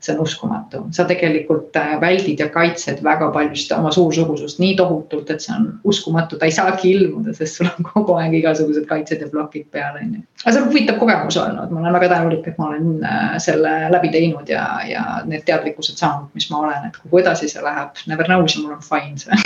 see 0.00 0.14
on 0.14 0.20
uskumatu, 0.22 0.84
sa 0.94 1.04
tegelikult 1.08 1.76
äh, 1.76 1.96
väldid 2.00 2.40
ja 2.40 2.48
kaitsed 2.54 3.00
väga 3.04 3.30
paljusid 3.34 3.72
oma 3.76 3.90
suursugusust 3.94 4.60
nii 4.62 4.76
tohutult, 4.78 5.30
et 5.34 5.42
see 5.42 5.54
on 5.56 5.68
uskumatu, 5.88 6.38
ta 6.38 6.46
ei 6.46 6.54
saagi 6.54 6.92
ilmuda, 6.94 7.34
sest 7.36 7.58
sul 7.58 7.70
on 7.70 7.88
kogu 7.88 8.14
aeg 8.20 8.36
igasugused 8.40 8.86
kaitsed 8.90 9.24
ja 9.24 9.30
plokid 9.32 9.66
peal, 9.74 9.98
on 9.98 10.14
ju. 10.18 10.22
aga 10.44 10.54
see 10.54 10.62
on 10.62 10.68
huvitav 10.70 11.00
kogemus 11.02 11.40
olnud, 11.42 11.74
ma 11.74 11.82
olen 11.82 11.98
väga 11.98 12.10
tänulik, 12.14 12.46
et 12.46 12.60
ma 12.60 12.70
olen 12.70 13.02
äh, 13.02 13.34
selle 13.42 13.74
läbi 13.94 14.12
teinud 14.14 14.54
ja, 14.54 14.66
ja 14.88 15.04
need 15.26 15.46
teadlikkused 15.48 15.98
saanud, 15.98 16.30
mis 16.38 16.46
ma 16.52 16.62
olen, 16.62 16.88
et 16.90 17.02
kuhu 17.02 17.22
edasi 17.24 17.50
see 17.50 17.64
läheb, 17.64 18.04
never 18.06 18.30
knows 18.30 18.56
ja 18.56 18.62
mul 18.62 18.78
on 18.78 18.84
fine 18.86 19.18
see. 19.18 19.42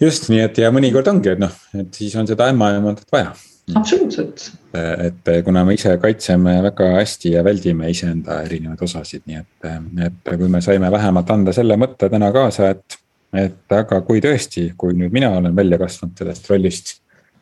Just 0.00 0.30
nii, 0.32 0.40
et 0.48 0.56
ja 0.58 0.72
mõnikord 0.72 1.12
ongi, 1.12 1.34
et 1.34 1.40
noh, 1.42 1.52
et 1.76 1.92
siis 1.92 2.16
on 2.16 2.28
seda 2.28 2.48
ämmaemandat 2.48 3.10
vaja 3.12 3.34
absoluutselt. 3.74 4.52
et 4.74 5.30
kuna 5.44 5.64
me 5.64 5.74
ise 5.74 5.96
kaitseme 6.02 6.56
väga 6.62 6.88
hästi 6.96 7.34
ja 7.34 7.44
väldime 7.44 7.90
iseenda 7.90 8.40
erinevaid 8.46 8.82
osasid, 8.86 9.22
nii 9.26 9.40
et, 9.40 9.68
et 10.06 10.32
kui 10.38 10.48
me 10.48 10.60
saime 10.64 10.90
vähemalt 10.92 11.30
anda 11.30 11.54
selle 11.56 11.76
mõtte 11.80 12.10
täna 12.10 12.32
kaasa, 12.32 12.70
et. 12.74 12.98
et 13.34 13.76
aga 13.76 14.00
kui 14.06 14.22
tõesti, 14.22 14.72
kui 14.76 14.96
nüüd 14.98 15.12
mina 15.14 15.30
olen 15.38 15.54
välja 15.56 15.78
kasvanud 15.78 16.18
sellest 16.18 16.48
rollist, 16.50 16.96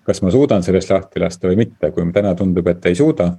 kas 0.05 0.21
ma 0.23 0.33
suudan 0.33 0.63
sellest 0.65 0.91
lahti 0.93 1.21
lasta 1.21 1.49
või 1.49 1.63
mitte, 1.65 1.93
kui 1.93 2.05
täna 2.13 2.35
tundub, 2.37 2.67
et 2.69 2.87
ei 2.87 2.99
suuda. 2.99 3.33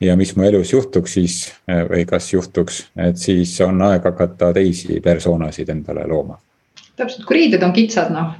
ja 0.00 0.16
mis 0.16 0.36
mu 0.36 0.44
elus 0.44 0.72
juhtuks 0.72 1.12
siis 1.12 1.36
või 1.68 2.04
kas 2.08 2.32
juhtuks, 2.32 2.86
et 2.96 3.16
siis 3.16 3.60
on 3.60 3.82
aeg 3.82 4.04
hakata 4.04 4.52
teisi 4.52 5.00
persoonasid 5.00 5.68
endale 5.68 6.08
looma 6.08 6.38
täpselt, 6.98 7.24
kui 7.26 7.38
riided 7.38 7.62
on 7.66 7.72
kitsad, 7.74 8.12
noh 8.14 8.36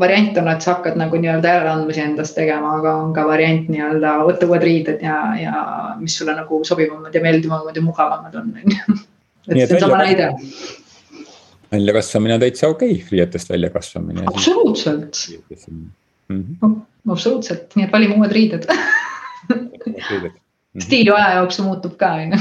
variant 0.00 0.38
on, 0.40 0.48
et 0.52 0.64
sa 0.64 0.76
hakkad 0.76 0.96
nagu 1.00 1.20
nii-öelda 1.20 1.52
järeleandmisi 1.52 2.02
endast 2.04 2.36
tegema, 2.38 2.78
aga 2.80 2.94
on 3.02 3.12
ka 3.16 3.26
variant 3.28 3.68
nii-öelda 3.72 4.14
võtta 4.28 4.48
uued 4.48 4.64
riided 4.64 5.04
ja, 5.04 5.18
ja 5.36 5.62
mis 6.00 6.16
sulle 6.18 6.36
nagu 6.36 6.62
sobivamad 6.64 7.14
ja 7.14 7.22
meeldivamad 7.24 7.76
ja 7.76 7.84
mugavamad 7.84 8.38
on, 8.40 8.50
on 8.56 8.76
ju. 8.76 8.98
et 9.52 9.64
see 9.64 9.76
on 9.76 9.84
sama 9.84 10.00
näide. 10.02 10.30
väljakasvamine 11.72 12.38
on 12.38 12.44
täitsa 12.46 12.72
okei 12.72 12.96
okay,, 12.96 13.12
riietest 13.12 13.52
väljakasvamine. 13.52 14.26
absoluutselt. 14.32 15.24
Mm 16.28 16.44
-hmm. 16.62 16.80
absoluutselt, 17.10 17.72
nii 17.76 17.84
et 17.88 17.92
valime 17.92 18.16
uued 18.16 18.32
riided 18.32 18.68
stiil 20.84 21.06
ju 21.06 21.14
aja 21.14 21.38
jooksul 21.40 21.64
muutub 21.68 21.96
ka, 22.00 22.12
on 22.12 22.32
ju. 22.32 22.38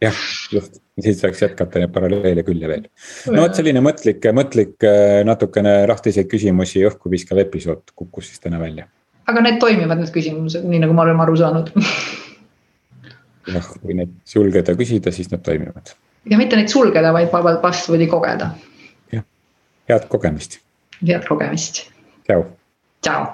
jah, 0.00 0.14
just 0.52 0.80
siit 1.04 1.18
saaks 1.20 1.42
jätkata 1.46 1.82
neid 1.82 1.94
paralleele 1.94 2.44
küll 2.46 2.62
ja 2.62 2.70
veel. 2.70 2.86
no 3.32 3.42
vot 3.44 3.58
selline 3.58 3.82
mõtlik, 3.84 4.30
mõtlik 4.34 4.88
natukene 5.28 5.80
lahtiseid 5.90 6.30
küsimusi 6.30 6.84
õhku 6.88 7.12
viskav 7.12 7.40
episood 7.44 7.94
kukkus 7.94 8.32
siis 8.32 8.44
täna 8.44 8.60
välja. 8.62 8.88
aga 9.28 9.44
need 9.44 9.60
toimivad, 9.62 10.00
need 10.02 10.14
küsimused, 10.14 10.64
nii 10.64 10.82
nagu 10.86 10.96
me 10.96 11.06
oleme 11.06 11.26
aru 11.26 11.36
saanud 11.40 11.74
jah, 13.54 13.68
kui 13.82 13.96
neid 13.96 14.14
sulgeda, 14.28 14.74
küsida, 14.78 15.12
siis 15.14 15.30
nad 15.32 15.42
toimivad. 15.44 15.94
ja 16.28 16.38
mitte 16.40 16.58
neid 16.58 16.72
sulgeda, 16.72 17.12
vaid 17.16 17.32
vastupidi 17.62 18.08
kogeda. 18.10 18.52
jah, 19.14 19.24
head 19.90 20.08
kogemist. 20.12 20.60
head 21.02 21.26
kogemist. 21.28 21.86
tšau. 22.28 22.44
tšau. 23.04 23.30